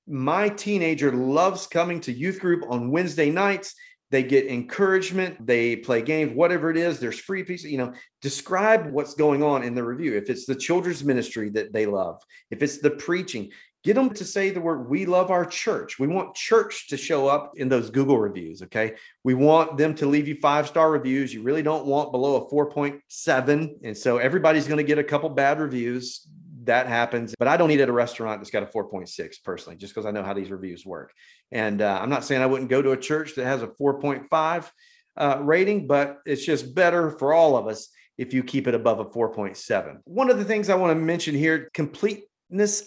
[0.07, 3.75] my teenager loves coming to youth group on Wednesday nights.
[4.09, 7.91] They get encouragement, they play games, whatever it is, there's free pieces, you know,
[8.21, 10.15] describe what's going on in the review.
[10.15, 13.51] If it's the children's ministry that they love, if it's the preaching,
[13.87, 15.97] Get them to say the word, we love our church.
[15.97, 18.61] We want church to show up in those Google reviews.
[18.63, 18.95] Okay.
[19.23, 21.33] We want them to leave you five star reviews.
[21.33, 23.75] You really don't want below a 4.7.
[23.85, 26.27] And so everybody's going to get a couple bad reviews.
[26.65, 27.33] That happens.
[27.39, 30.11] But I don't eat at a restaurant that's got a 4.6 personally, just because I
[30.11, 31.13] know how these reviews work.
[31.53, 34.69] And uh, I'm not saying I wouldn't go to a church that has a 4.5
[35.15, 38.99] uh, rating, but it's just better for all of us if you keep it above
[38.99, 39.99] a 4.7.
[40.03, 42.25] One of the things I want to mention here complete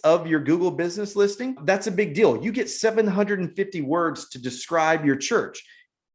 [0.04, 2.42] of your Google business listing, that's a big deal.
[2.42, 5.64] You get 750 words to describe your church.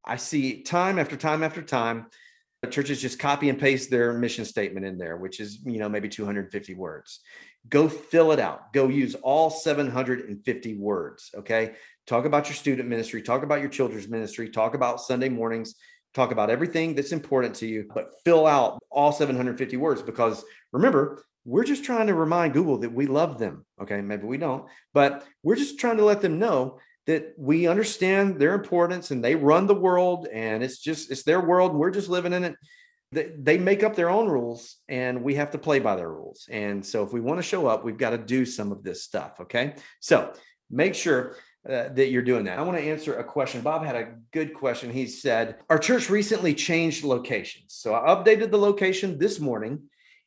[0.03, 2.07] I see time after time after time,
[2.65, 6.09] churches just copy and paste their mission statement in there, which is, you know, maybe
[6.09, 7.19] 250 words.
[7.67, 8.73] go fill it out.
[8.73, 11.31] Go use all 750 words.
[11.35, 11.73] Okay.
[12.05, 15.73] Talk about your student ministry, talk about your children's ministry, talk about Sunday mornings,
[16.13, 21.23] talk about everything that's important to you, but fill out all 750 words because remember,
[21.45, 23.65] we're just trying to remind Google that we love them.
[23.81, 24.01] Okay.
[24.01, 28.55] Maybe we don't, but we're just trying to let them know that we understand their
[28.55, 32.09] importance and they run the world and it's just, it's their world and we're just
[32.09, 32.55] living in it
[33.15, 36.47] they make up their own rules and we have to play by their rules.
[36.49, 39.03] And so if we want to show up, we've got to do some of this
[39.03, 39.39] stuff.
[39.41, 39.75] Okay.
[39.99, 40.33] So
[40.69, 42.59] make sure uh, that you're doing that.
[42.59, 43.61] I want to answer a question.
[43.61, 44.91] Bob had a good question.
[44.91, 47.73] He said, Our church recently changed locations.
[47.73, 49.83] So I updated the location this morning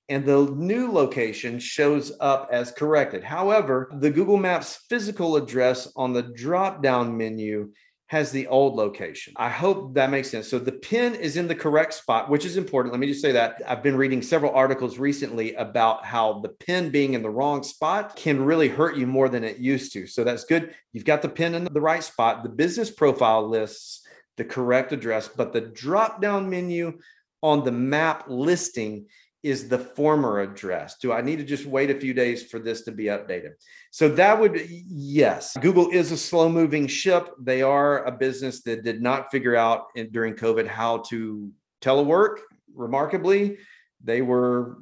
[0.09, 3.23] and the new location shows up as corrected.
[3.23, 7.73] However, the Google Maps physical address on the drop down menu
[8.09, 9.35] has the old location.
[9.37, 10.49] I hope that makes sense.
[10.49, 12.95] So the pin is in the correct spot, which is important.
[12.95, 16.89] Let me just say that I've been reading several articles recently about how the pin
[16.89, 20.07] being in the wrong spot can really hurt you more than it used to.
[20.07, 20.75] So that's good.
[20.95, 22.43] You've got the pin in the right spot.
[22.43, 24.07] The business profile lists
[24.39, 26.99] the correct address, but the drop down menu
[27.43, 29.07] on the map listing
[29.43, 30.97] is the former address.
[30.99, 33.53] Do I need to just wait a few days for this to be updated?
[33.91, 37.31] So that would, yes, Google is a slow moving ship.
[37.41, 42.39] They are a business that did not figure out in, during COVID how to telework.
[42.75, 43.59] Remarkably,
[44.03, 44.79] they were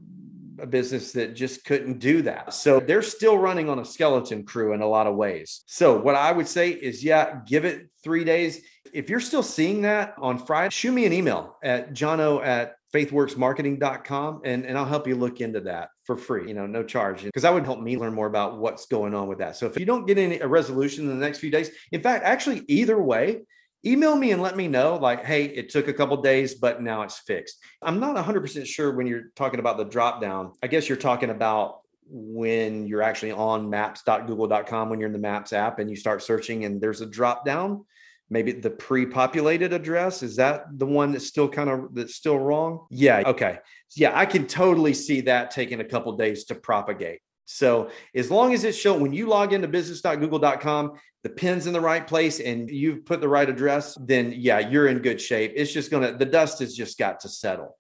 [0.59, 2.55] a business that just couldn't do that.
[2.55, 5.63] So they're still running on a skeleton crew in a lot of ways.
[5.67, 8.63] So what I would say is, yeah, give it three days.
[8.95, 14.41] If you're still seeing that on Friday, shoot me an email at jono at faithworksmarketing.com
[14.45, 17.25] and, and I'll help you look into that for free, you know, no charge.
[17.25, 19.57] Because that would help me learn more about what's going on with that.
[19.57, 22.25] So if you don't get any a resolution in the next few days, in fact,
[22.25, 23.43] actually either way,
[23.85, 27.03] email me and let me know like, hey, it took a couple days, but now
[27.03, 27.59] it's fixed.
[27.83, 30.53] I'm not 100% sure when you're talking about the drop down.
[30.63, 35.53] I guess you're talking about when you're actually on maps.google.com when you're in the maps
[35.53, 37.85] app and you start searching and there's a drop down
[38.29, 42.87] maybe the pre-populated address is that the one that's still kind of that's still wrong?
[42.91, 43.59] Yeah okay.
[43.95, 47.21] Yeah i can totally see that taking a couple days to propagate.
[47.45, 51.81] So as long as it's shown when you log into business.google.com the pin's in the
[51.81, 55.53] right place and you've put the right address then yeah you're in good shape.
[55.55, 57.79] It's just gonna the dust has just got to settle.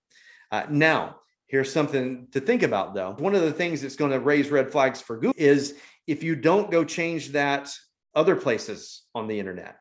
[0.53, 1.17] Uh, now
[1.49, 3.15] here's something to think about though.
[3.19, 5.75] One of the things that's going to raise red flags for google is
[6.07, 7.73] if you don't go change that
[8.15, 9.77] other places on the internet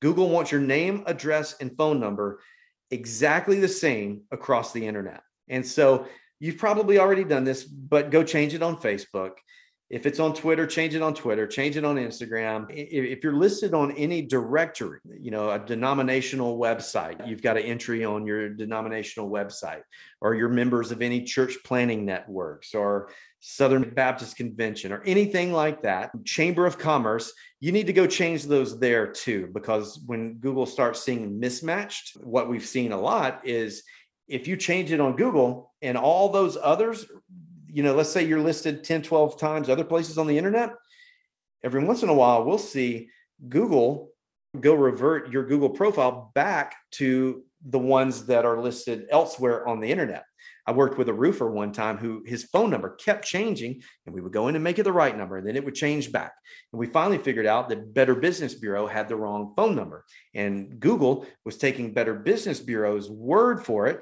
[0.00, 2.40] Google wants your name, address, and phone number
[2.90, 5.22] exactly the same across the internet.
[5.48, 6.06] And so
[6.38, 9.32] you've probably already done this, but go change it on Facebook.
[9.88, 12.66] If it's on Twitter, change it on Twitter, change it on Instagram.
[12.70, 18.04] If you're listed on any directory, you know, a denominational website, you've got an entry
[18.04, 19.82] on your denominational website,
[20.20, 25.82] or you're members of any church planting networks or Southern Baptist Convention or anything like
[25.82, 29.48] that, Chamber of Commerce, you need to go change those there too.
[29.52, 33.82] Because when Google starts seeing mismatched, what we've seen a lot is
[34.28, 37.06] if you change it on Google and all those others
[37.76, 40.72] you know, let's say you're listed 10, 12 times other places on the internet.
[41.62, 43.10] Every once in a while, we'll see
[43.50, 44.12] Google
[44.58, 49.90] go revert your Google profile back to the ones that are listed elsewhere on the
[49.90, 50.24] internet.
[50.66, 54.20] I worked with a roofer one time who his phone number kept changing, and we
[54.20, 56.32] would go in and make it the right number, and then it would change back.
[56.72, 60.80] And we finally figured out that Better Business Bureau had the wrong phone number, and
[60.80, 64.00] Google was taking Better Business Bureau's word for it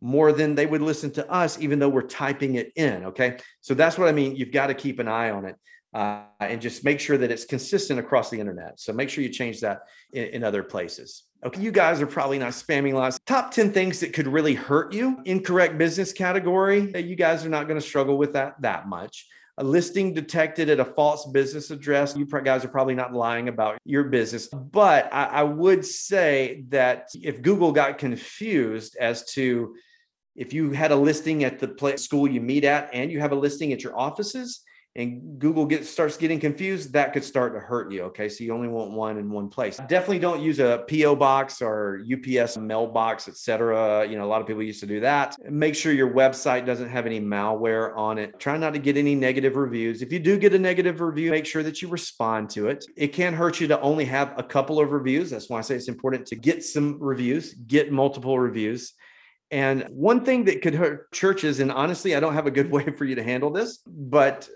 [0.00, 3.06] more than they would listen to us, even though we're typing it in.
[3.06, 3.38] Okay.
[3.62, 4.36] So that's what I mean.
[4.36, 5.56] You've got to keep an eye on it
[5.94, 8.78] uh, and just make sure that it's consistent across the internet.
[8.78, 9.80] So make sure you change that
[10.12, 11.22] in, in other places.
[11.44, 11.60] Okay.
[11.60, 13.18] You guys are probably not spamming lots.
[13.26, 15.20] Top 10 things that could really hurt you.
[15.26, 16.94] Incorrect business category.
[16.94, 19.26] Uh, you guys are not going to struggle with that that much
[19.58, 22.16] a listing detected at a false business address.
[22.16, 27.08] You guys are probably not lying about your business, but I, I, would say that
[27.14, 29.76] if Google got confused as to
[30.34, 33.36] if you had a listing at the school you meet at and you have a
[33.36, 34.62] listing at your offices
[34.96, 38.02] and Google gets starts getting confused, that could start to hurt you.
[38.04, 38.28] Okay.
[38.28, 39.78] So you only want one in one place.
[39.88, 44.06] Definitely don't use a PO box or UPS mailbox, etc.
[44.08, 45.36] You know, a lot of people used to do that.
[45.50, 48.38] Make sure your website doesn't have any malware on it.
[48.38, 50.00] Try not to get any negative reviews.
[50.00, 52.84] If you do get a negative review, make sure that you respond to it.
[52.96, 55.30] It can hurt you to only have a couple of reviews.
[55.30, 58.92] That's why I say it's important to get some reviews, get multiple reviews.
[59.50, 62.84] And one thing that could hurt churches, and honestly, I don't have a good way
[62.96, 64.48] for you to handle this, but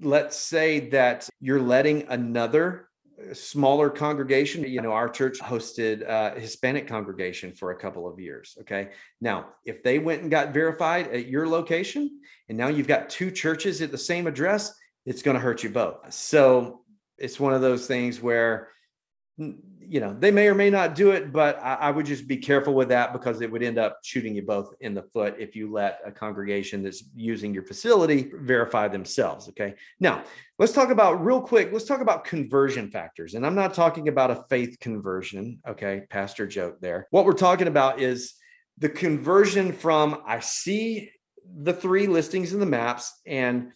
[0.00, 6.38] let's say that you're letting another uh, smaller congregation, you know, our church hosted a
[6.38, 8.56] Hispanic congregation for a couple of years.
[8.60, 8.90] Okay.
[9.20, 13.30] Now, if they went and got verified at your location, and now you've got two
[13.30, 14.74] churches at the same address,
[15.04, 16.12] it's going to hurt you both.
[16.12, 16.82] So
[17.18, 18.68] it's one of those things where
[19.92, 22.38] you know they may or may not do it but I, I, would just be
[22.38, 25.54] careful with that because it would end up shooting you both in the foot if
[25.54, 29.74] you let a congregation that's using your facility verify themselves okay?
[30.00, 30.24] Now
[30.58, 33.34] let's talk about real quick let's talk about conversion factors.
[33.34, 36.04] And i'm not talking about a faith conversion okay?
[36.08, 37.06] Pastor joke there.
[37.10, 38.34] What we're talking about is
[38.78, 41.10] the conversion from i see
[41.44, 43.72] the three listings in the maps and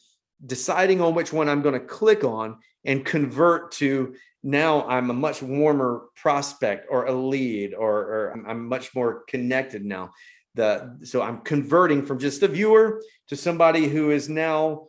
[0.47, 4.15] deciding on which one i'm going to click on and convert to
[4.47, 9.85] now I'm a much warmer prospect or a lead or, or I'm, much more connected
[9.85, 10.13] now.
[10.55, 14.87] The, so I'm converting from just a viewer to somebody who is now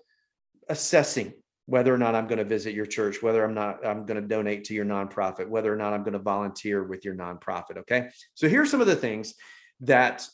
[0.70, 1.34] assessing
[1.66, 4.28] whether or not I'm going to visit your church, whether I'm not I'm going to
[4.28, 7.78] donate to your nonprofit, whether or not I'm going to volunteer with your nonprofit.
[7.80, 8.10] Okay.
[8.36, 9.34] So here's some of the things
[9.82, 10.28] that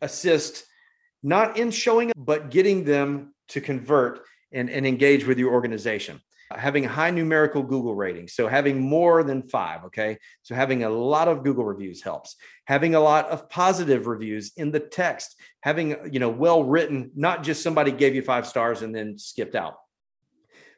[0.00, 0.64] assist
[1.22, 4.20] not in showing, up, but getting them to convert
[4.52, 8.34] and, and engage with your organization having high numerical Google ratings.
[8.34, 10.18] So having more than five, okay?
[10.42, 12.36] So having a lot of Google reviews helps.
[12.66, 17.42] Having a lot of positive reviews in the text, having, you know, well written, not
[17.42, 19.74] just somebody gave you five stars and then skipped out,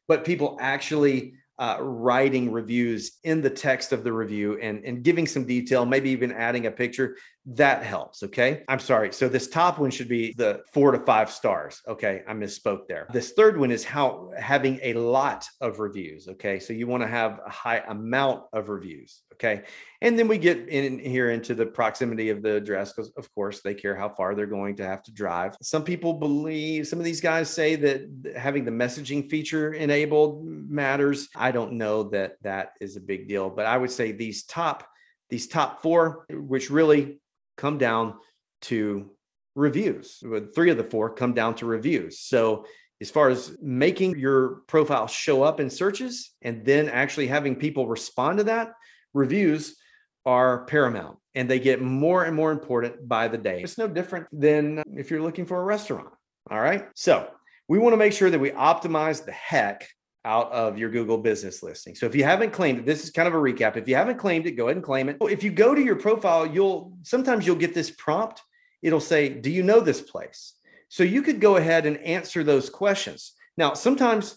[0.09, 5.27] but people actually uh, writing reviews in the text of the review and, and giving
[5.27, 8.25] some detail, maybe even adding a picture, that helps.
[8.25, 8.65] Okay.
[8.69, 9.13] I'm sorry.
[9.13, 11.81] So this top one should be the four to five stars.
[11.87, 12.23] Okay.
[12.27, 13.07] I misspoke there.
[13.13, 16.27] This third one is how having a lot of reviews.
[16.27, 16.59] Okay.
[16.59, 19.23] So you want to have a high amount of reviews.
[19.35, 19.63] Okay.
[20.01, 23.61] And then we get in here into the proximity of the address because, of course,
[23.61, 25.55] they care how far they're going to have to drive.
[25.63, 31.29] Some people believe, some of these guys say that having the messaging feature enabled matters.
[31.37, 34.89] I don't know that that is a big deal, but I would say these top,
[35.31, 37.21] these top four, which really
[37.57, 38.15] come down
[38.63, 39.11] to
[39.55, 40.23] reviews.
[40.55, 42.21] Three of the four come down to reviews.
[42.21, 42.67] So
[43.01, 47.89] as far as making your profile show up in searches and then actually having people
[47.89, 48.73] respond to that,
[49.13, 49.77] reviews
[50.25, 53.63] are paramount and they get more and more important by the day.
[53.63, 56.09] It's no different than if you're looking for a restaurant.
[56.51, 56.87] All right.
[56.95, 57.29] So
[57.69, 59.89] we want to make sure that we optimize the heck
[60.27, 61.95] out of your Google business listing.
[61.95, 63.77] So if you haven't claimed it, this is kind of a recap.
[63.77, 65.17] If you haven't claimed it, go ahead and claim it.
[65.21, 68.43] If you go to your profile, you'll sometimes you'll get this prompt.
[68.83, 70.55] It'll say, "Do you know this place?"
[70.89, 73.33] So you could go ahead and answer those questions.
[73.57, 74.37] Now, sometimes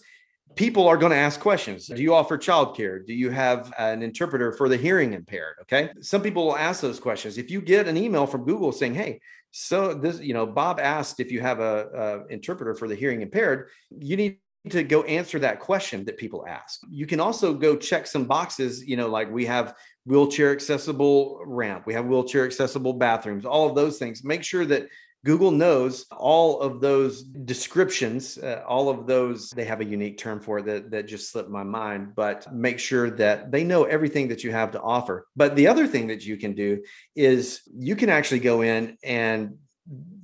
[0.54, 1.86] people are going to ask questions.
[1.86, 3.06] Do you offer childcare?
[3.06, 5.56] Do you have an interpreter for the hearing impaired?
[5.62, 5.90] Okay.
[6.00, 7.36] Some people will ask those questions.
[7.36, 9.20] If you get an email from Google saying, "Hey,
[9.50, 13.22] so this, you know, Bob asked if you have a, a interpreter for the hearing
[13.22, 14.38] impaired," you need
[14.68, 16.80] to go answer that question that people ask.
[16.90, 21.86] You can also go check some boxes, you know, like we have wheelchair accessible ramp,
[21.86, 24.22] we have wheelchair accessible bathrooms, all of those things.
[24.22, 24.88] Make sure that
[25.24, 30.40] Google knows all of those descriptions, uh, all of those, they have a unique term
[30.40, 34.28] for it that, that just slipped my mind, but make sure that they know everything
[34.28, 35.26] that you have to offer.
[35.36, 36.82] But the other thing that you can do
[37.14, 39.58] is you can actually go in and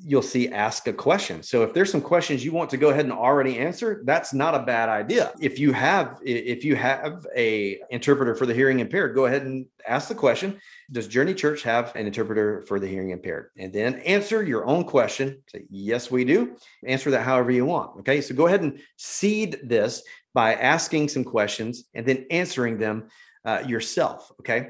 [0.09, 1.43] you'll see ask a question.
[1.43, 4.55] So if there's some questions you want to go ahead and already answer, that's not
[4.55, 5.33] a bad idea.
[5.41, 9.67] If you have if you have a interpreter for the hearing impaired, go ahead and
[9.87, 10.61] ask the question,
[10.93, 13.51] does Journey Church have an interpreter for the hearing impaired?
[13.59, 15.43] And then answer your own question.
[15.51, 16.57] Say, yes, we do.
[16.87, 17.99] Answer that however you want.
[18.01, 18.21] Okay.
[18.21, 20.05] So go ahead and seed this
[20.35, 23.09] by asking some questions and then answering them
[23.45, 24.31] uh, yourself.
[24.41, 24.69] Okay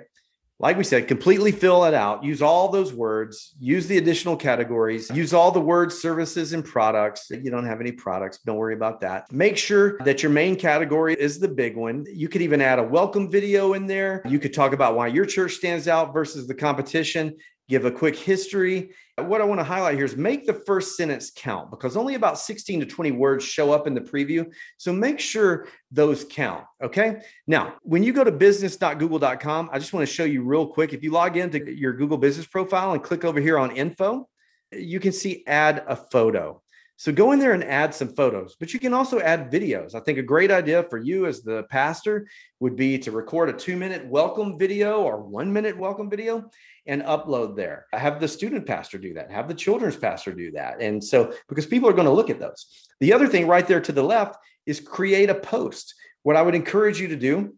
[0.58, 2.24] like we said, completely fill it out.
[2.24, 7.30] Use all those words, use the additional categories, use all the words, services, and products.
[7.30, 9.30] If you don't have any products, don't worry about that.
[9.30, 12.06] Make sure that your main category is the big one.
[12.08, 14.22] You could even add a welcome video in there.
[14.26, 17.36] You could talk about why your church stands out versus the competition
[17.68, 18.90] give a quick history.
[19.18, 22.38] What I want to highlight here is make the first sentence count because only about
[22.38, 24.52] 16 to 20 words show up in the preview.
[24.76, 26.64] So make sure those count.
[26.82, 27.22] Okay.
[27.46, 30.92] Now, when you go to business.google.com, I just want to show you real quick.
[30.92, 34.28] If you log into your Google business profile and click over here on info,
[34.70, 36.60] you can see add a photo.
[36.98, 39.94] So go in there and add some photos, but you can also add videos.
[39.94, 42.26] I think a great idea for you as the pastor
[42.58, 46.50] would be to record a two minute welcome video or one minute welcome video
[46.86, 47.86] and upload there.
[47.92, 50.80] Have the student pastor do that, have the children's pastor do that.
[50.80, 52.66] And so, because people are going to look at those.
[53.00, 55.94] The other thing right there to the left is create a post.
[56.22, 57.54] What I would encourage you to do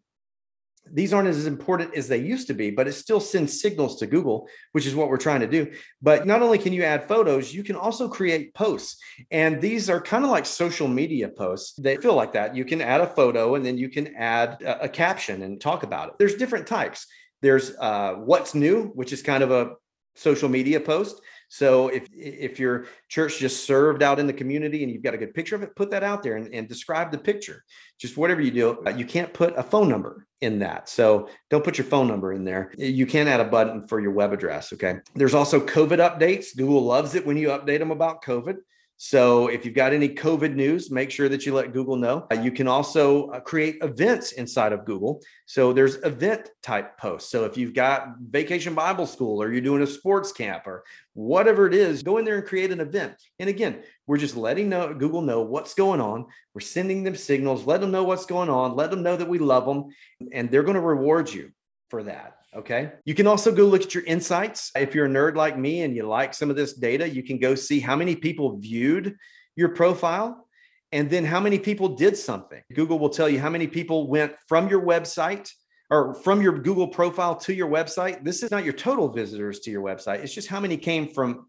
[0.93, 4.07] These aren't as important as they used to be, but it still sends signals to
[4.07, 5.73] Google, which is what we're trying to do.
[6.01, 8.97] But not only can you add photos, you can also create posts.
[9.31, 11.75] And these are kind of like social media posts.
[11.77, 12.57] They feel like that.
[12.57, 15.83] You can add a photo and then you can add a, a caption and talk
[15.83, 16.15] about it.
[16.19, 17.07] There's different types.
[17.43, 19.73] There's uh, what's new, which is kind of a
[20.17, 21.21] social media post.
[21.49, 25.19] So if if your church just served out in the community and you've got a
[25.19, 27.65] good picture of it, put that out there and, and describe the picture.
[27.99, 30.89] Just whatever you do, you can't put a phone number in that.
[30.89, 32.73] So don't put your phone number in there.
[32.77, 34.73] You can add a button for your web address.
[34.75, 34.99] Okay.
[35.15, 36.57] There's also COVID updates.
[36.57, 38.57] Google loves it when you update them about COVID.
[39.01, 42.27] So if you've got any COVID news, make sure that you let Google know.
[42.33, 45.23] Uh, you can also uh, create events inside of Google.
[45.47, 47.31] So there's event type posts.
[47.31, 50.83] So if you've got vacation Bible school or you're doing a sports camp or
[51.15, 53.15] whatever it is, go in there and create an event.
[53.39, 56.27] And again, we're just letting know, Google know what's going on.
[56.53, 59.39] We're sending them signals, let them know what's going on, let them know that we
[59.39, 59.85] love them,
[60.33, 61.53] and they're going to reward you
[61.89, 62.38] for that.
[62.57, 62.93] Okay.
[63.05, 64.71] You can also go look at your insights.
[64.75, 67.39] If you're a nerd like me and you like some of this data, you can
[67.39, 69.17] go see how many people viewed
[69.55, 70.49] your profile
[70.93, 72.63] and then how many people did something.
[72.73, 75.51] Google will tell you how many people went from your website
[75.91, 78.25] or from your Google profile to your website.
[78.25, 81.47] This is not your total visitors to your website, it's just how many came from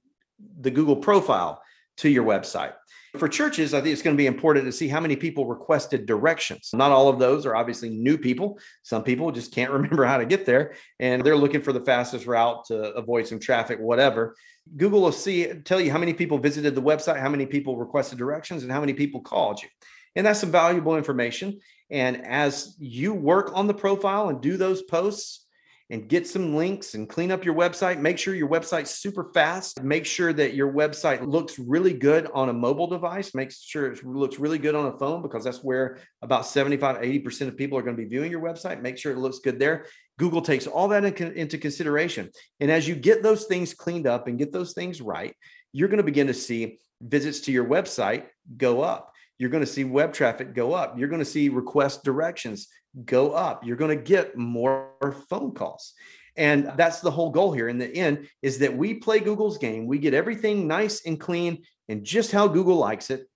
[0.60, 1.62] the Google profile
[2.00, 2.74] to your website.
[3.18, 6.06] For churches, I think it's going to be important to see how many people requested
[6.06, 6.70] directions.
[6.74, 8.60] Not all of those are obviously new people.
[8.84, 12.28] Some people just can't remember how to get there and they're looking for the fastest
[12.28, 14.36] route to avoid some traffic, whatever.
[14.78, 18.20] Google will see tell you how many people visited the website, how many people requested
[18.20, 19.70] directions, and how many people called you.
[20.16, 21.60] And that's some valuable information.
[21.90, 25.48] And as you work on the profile and do those posts,
[25.92, 28.00] and get some links and clean up your website.
[28.00, 29.82] Make sure your website's super fast.
[29.82, 33.34] Make sure that your website looks really good on a mobile device.
[33.34, 37.48] Make sure it looks really good on a phone because that's where about 75, 80%
[37.48, 38.82] of people are going to be viewing your website.
[38.82, 39.88] Make sure it looks good there.
[40.20, 42.30] Google takes all that in, into consideration.
[42.60, 45.36] And as you get those things cleaned up and get those things right,
[45.74, 48.26] you're going to begin to see visits to your website
[48.58, 49.14] go up.
[49.40, 51.00] You're going to see web traffic go up.
[51.00, 52.68] You're going to see request directions
[53.06, 53.66] go up.
[53.66, 54.92] You're going to get more
[55.30, 55.94] phone calls.
[56.36, 59.86] And that's the whole goal here in the end is that we play Google's game.
[59.86, 63.28] We get everything nice and clean and just how Google likes it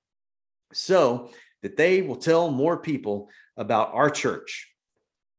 [0.72, 1.30] so
[1.64, 4.70] that they will tell more people about our church.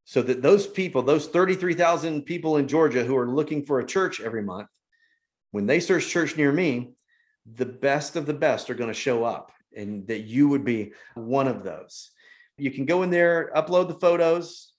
[0.05, 4.21] So that those people, those 33,000 people in Georgia who are looking for a church
[4.21, 4.69] every month,
[5.53, 6.93] when they search church near me,
[7.55, 10.93] the best of the best are going to show up and that you would be
[11.15, 12.11] one of those.
[12.57, 14.73] You can go in there, upload the photos,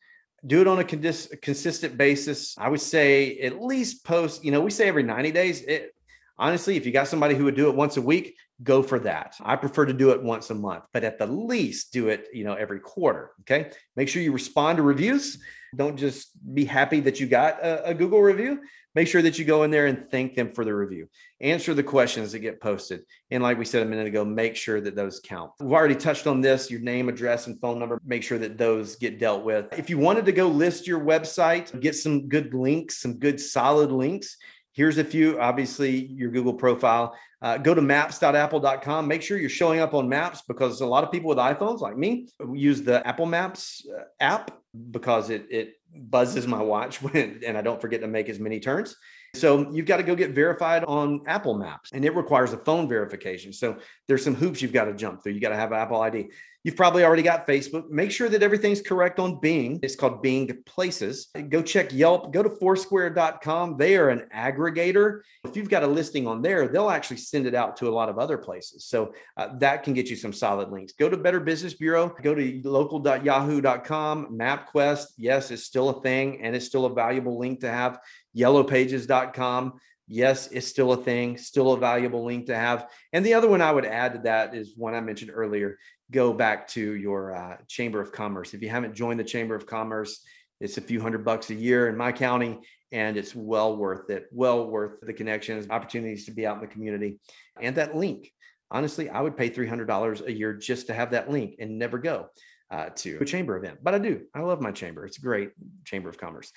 [0.45, 2.57] do it on a condis- consistent basis.
[2.57, 5.61] I would say at least post, you know, we say every 90 days.
[5.61, 5.95] It,
[6.37, 9.35] honestly, if you got somebody who would do it once a week, go for that.
[9.41, 12.43] I prefer to do it once a month, but at the least do it, you
[12.43, 13.31] know, every quarter.
[13.41, 13.71] Okay.
[13.95, 15.39] Make sure you respond to reviews.
[15.75, 18.61] Don't just be happy that you got a, a Google review,
[18.93, 21.09] make sure that you go in there and thank them for the review.
[21.41, 23.01] Answer the questions that get posted.
[23.29, 25.51] And like we said a minute ago, make sure that those count.
[25.59, 27.99] We've already touched on this your name, address, and phone number.
[28.05, 29.77] Make sure that those get dealt with.
[29.77, 33.91] If you wanted to go list your website, get some good links, some good solid
[33.91, 34.37] links,
[34.75, 39.79] here's a few obviously your google profile uh, go to maps.apple.com make sure you're showing
[39.79, 43.25] up on maps because a lot of people with iphones like me use the apple
[43.25, 44.51] maps uh, app
[44.91, 48.59] because it it buzzes my watch when and I don't forget to make as many
[48.59, 48.95] turns.
[49.35, 52.87] So you've got to go get verified on Apple Maps and it requires a phone
[52.87, 53.53] verification.
[53.53, 53.77] So
[54.07, 55.33] there's some hoops you've got to jump through.
[55.33, 56.29] You got to have Apple ID.
[56.65, 57.91] You've probably already got Facebook.
[57.91, 59.79] Make sure that everything's correct on Bing.
[59.83, 61.27] It's called Bing Places.
[61.49, 62.33] Go check Yelp.
[62.33, 63.77] Go to foursquare.com.
[63.77, 65.19] They are an aggregator.
[65.43, 68.09] If you've got a listing on there, they'll actually send it out to a lot
[68.09, 68.83] of other places.
[68.85, 70.93] So uh, that can get you some solid links.
[70.93, 72.09] Go to Better Business Bureau.
[72.23, 74.35] Go to local.yahoo.com.
[74.35, 75.05] MapQuest.
[75.19, 77.99] Yes, it's still a thing and it's still a valuable link to have.
[78.35, 82.89] Yellowpages.com yes, it's still a thing, still a valuable link to have.
[83.13, 85.77] And the other one I would add to that is one I mentioned earlier
[86.11, 88.53] go back to your uh, Chamber of Commerce.
[88.53, 90.23] If you haven't joined the Chamber of Commerce,
[90.61, 92.59] it's a few hundred bucks a year in my county,
[92.91, 94.27] and it's well worth it.
[94.31, 97.19] Well worth the connections, opportunities to be out in the community,
[97.59, 98.31] and that link.
[98.69, 102.27] Honestly, I would pay $300 a year just to have that link and never go
[102.69, 103.79] uh, to a chamber event.
[103.81, 104.25] But I do.
[104.33, 105.05] I love my chamber.
[105.05, 105.51] It's a great
[105.85, 106.51] chamber of commerce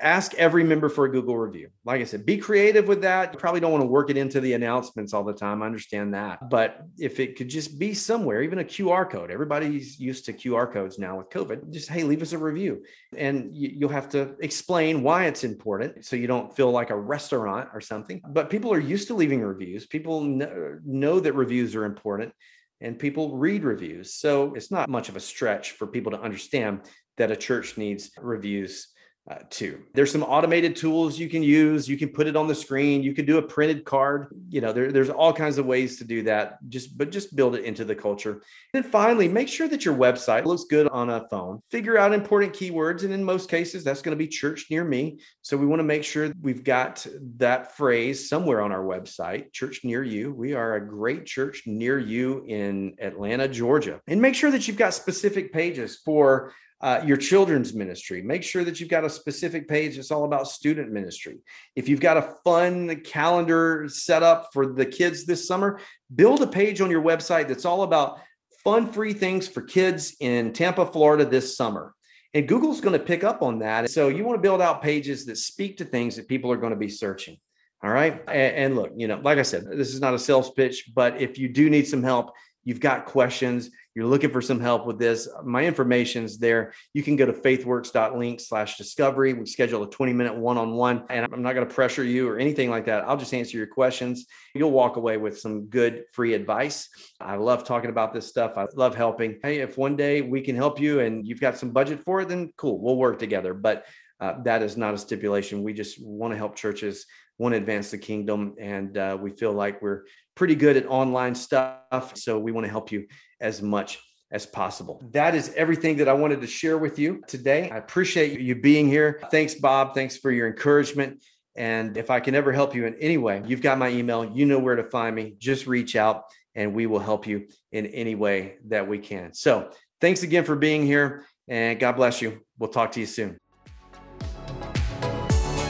[0.00, 1.68] ask every member for a Google review.
[1.84, 3.32] Like I said, be creative with that.
[3.32, 5.62] You probably don't want to work it into the announcements all the time.
[5.62, 6.48] I understand that.
[6.48, 10.72] But if it could just be somewhere, even a QR code, everybody's used to QR
[10.72, 11.72] codes now with COVID.
[11.72, 12.84] Just, hey, leave us a review.
[13.16, 17.68] And you'll have to explain why it's important so you don't feel like a restaurant
[17.72, 18.20] or something.
[18.28, 19.86] But people are used to leaving reviews.
[19.86, 22.32] People know that reviews are important
[22.80, 24.14] and people read reviews.
[24.14, 26.80] So it's not much of a stretch for people to understand
[27.16, 28.88] that a church needs reviews
[29.30, 29.82] uh, too.
[29.94, 31.88] There's some automated tools you can use.
[31.88, 33.04] You can put it on the screen.
[33.04, 34.34] You can do a printed card.
[34.48, 36.58] You know, there, there's all kinds of ways to do that.
[36.68, 38.42] Just but just build it into the culture.
[38.74, 41.62] And finally, make sure that your website looks good on a phone.
[41.70, 45.20] Figure out important keywords, and in most cases, that's going to be church near me.
[45.42, 47.06] So we want to make sure we've got
[47.36, 50.32] that phrase somewhere on our website, church near you.
[50.32, 54.76] We are a great church near you in Atlanta, Georgia, and make sure that you've
[54.76, 56.52] got specific pages for
[56.82, 58.22] uh, your children's ministry.
[58.22, 61.38] Make sure that you've got a specific page that's all about student ministry.
[61.76, 65.78] If you've got a fun calendar set up for the kids this summer,
[66.14, 68.18] build a page on your website that's all about
[68.64, 71.94] fun, free things for kids in Tampa, Florida this summer.
[72.34, 73.90] And Google's going to pick up on that.
[73.90, 76.72] So you want to build out pages that speak to things that people are going
[76.72, 77.36] to be searching.
[77.84, 78.22] All right.
[78.28, 81.20] And, and look, you know, like I said, this is not a sales pitch, but
[81.20, 82.32] if you do need some help,
[82.64, 86.72] you've got questions, you're looking for some help with this, my information's there.
[86.94, 89.34] You can go to faithworks.link slash discovery.
[89.34, 92.70] We schedule a 20 minute one-on-one and I'm not going to pressure you or anything
[92.70, 93.04] like that.
[93.04, 94.26] I'll just answer your questions.
[94.54, 96.88] You'll walk away with some good free advice.
[97.20, 98.56] I love talking about this stuff.
[98.56, 99.38] I love helping.
[99.42, 102.28] Hey, if one day we can help you and you've got some budget for it,
[102.28, 103.52] then cool, we'll work together.
[103.52, 103.84] But
[104.20, 105.64] uh, that is not a stipulation.
[105.64, 107.06] We just want to help churches
[107.38, 108.54] want to advance the kingdom.
[108.58, 112.16] And uh, we feel like we're pretty good at online stuff.
[112.16, 113.06] So we want to help you
[113.42, 113.98] as much
[114.30, 115.02] as possible.
[115.12, 117.68] That is everything that I wanted to share with you today.
[117.68, 119.20] I appreciate you being here.
[119.30, 119.94] Thanks, Bob.
[119.94, 121.22] Thanks for your encouragement.
[121.54, 124.24] And if I can ever help you in any way, you've got my email.
[124.24, 125.34] You know where to find me.
[125.38, 126.24] Just reach out
[126.54, 129.34] and we will help you in any way that we can.
[129.34, 129.70] So
[130.00, 132.40] thanks again for being here and God bless you.
[132.58, 133.41] We'll talk to you soon.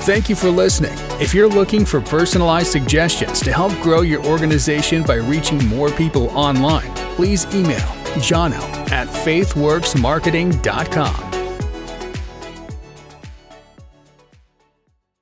[0.05, 0.95] Thank you for listening.
[1.21, 6.29] If you're looking for personalized suggestions to help grow your organization by reaching more people
[6.31, 7.79] online, please email
[8.19, 11.32] jono at faithworksmarketing.com.